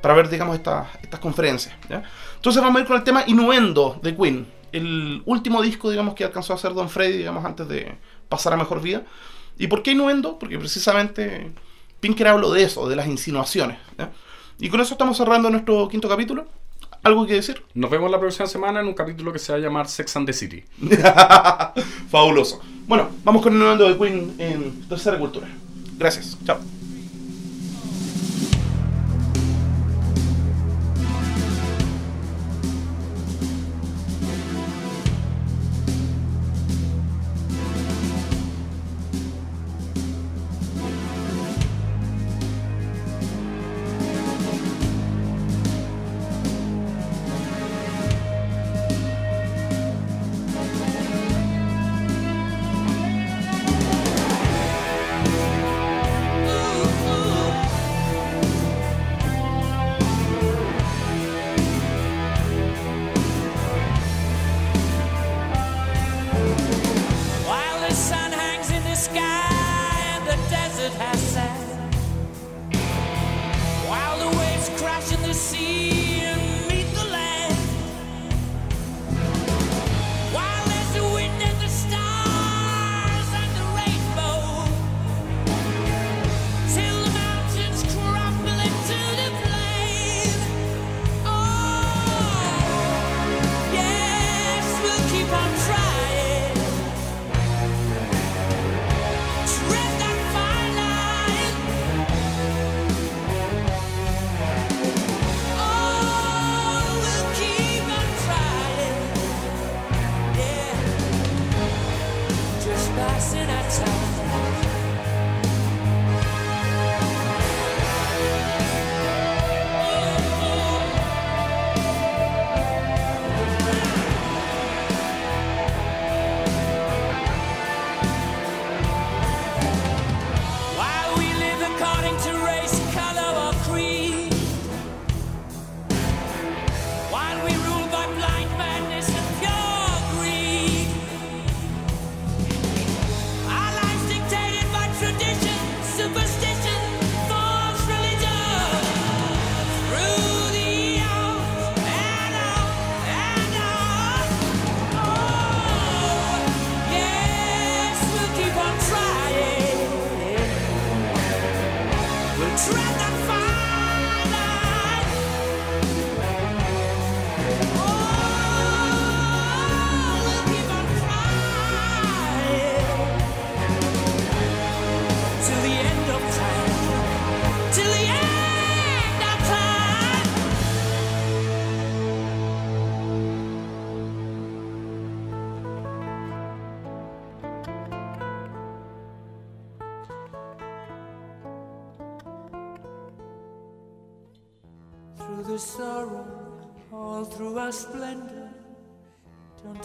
para 0.00 0.14
ver, 0.14 0.28
digamos, 0.28 0.56
estas, 0.56 0.86
estas 1.02 1.20
conferencias. 1.20 1.74
Entonces 2.46 2.62
vamos 2.62 2.78
a 2.78 2.82
ir 2.82 2.86
con 2.86 2.96
el 2.96 3.02
tema 3.02 3.24
Innuendo 3.26 3.98
de 4.00 4.14
Queen, 4.14 4.46
el 4.70 5.20
último 5.24 5.60
disco, 5.62 5.90
digamos, 5.90 6.14
que 6.14 6.22
alcanzó 6.22 6.52
a 6.52 6.56
hacer 6.56 6.74
Don 6.74 6.88
Freddy, 6.88 7.16
digamos, 7.16 7.44
antes 7.44 7.66
de 7.66 7.98
pasar 8.28 8.52
a 8.52 8.56
mejor 8.56 8.80
vida. 8.80 9.02
¿Y 9.58 9.66
por 9.66 9.82
qué 9.82 9.90
Innuendo? 9.90 10.38
Porque 10.38 10.56
precisamente 10.56 11.50
Pinker 11.98 12.28
habló 12.28 12.52
de 12.52 12.62
eso, 12.62 12.88
de 12.88 12.94
las 12.94 13.08
insinuaciones. 13.08 13.78
Y 14.60 14.68
con 14.68 14.80
eso 14.80 14.94
estamos 14.94 15.16
cerrando 15.16 15.50
nuestro 15.50 15.88
quinto 15.88 16.08
capítulo. 16.08 16.46
¿Algo 17.02 17.26
que 17.26 17.34
decir? 17.34 17.64
Nos 17.74 17.90
vemos 17.90 18.12
la 18.12 18.20
próxima 18.20 18.46
semana 18.46 18.78
en 18.78 18.86
un 18.86 18.94
capítulo 18.94 19.32
que 19.32 19.40
se 19.40 19.50
va 19.50 19.58
a 19.58 19.60
llamar 19.60 19.88
Sex 19.88 20.16
and 20.16 20.26
the 20.26 20.32
City. 20.32 20.62
Fabuloso. 22.10 22.60
Bueno, 22.86 23.08
vamos 23.24 23.42
con 23.42 23.54
Innuendo 23.54 23.88
de 23.88 23.98
Queen 23.98 24.36
en 24.38 24.88
Tercera 24.88 25.18
Cultura. 25.18 25.48
Gracias. 25.98 26.38
Chao. 26.46 26.60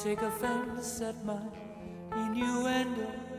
Take 0.03 0.21
offense 0.23 0.99
at 1.01 1.23
my 1.23 1.37
innuendo. 2.11 3.30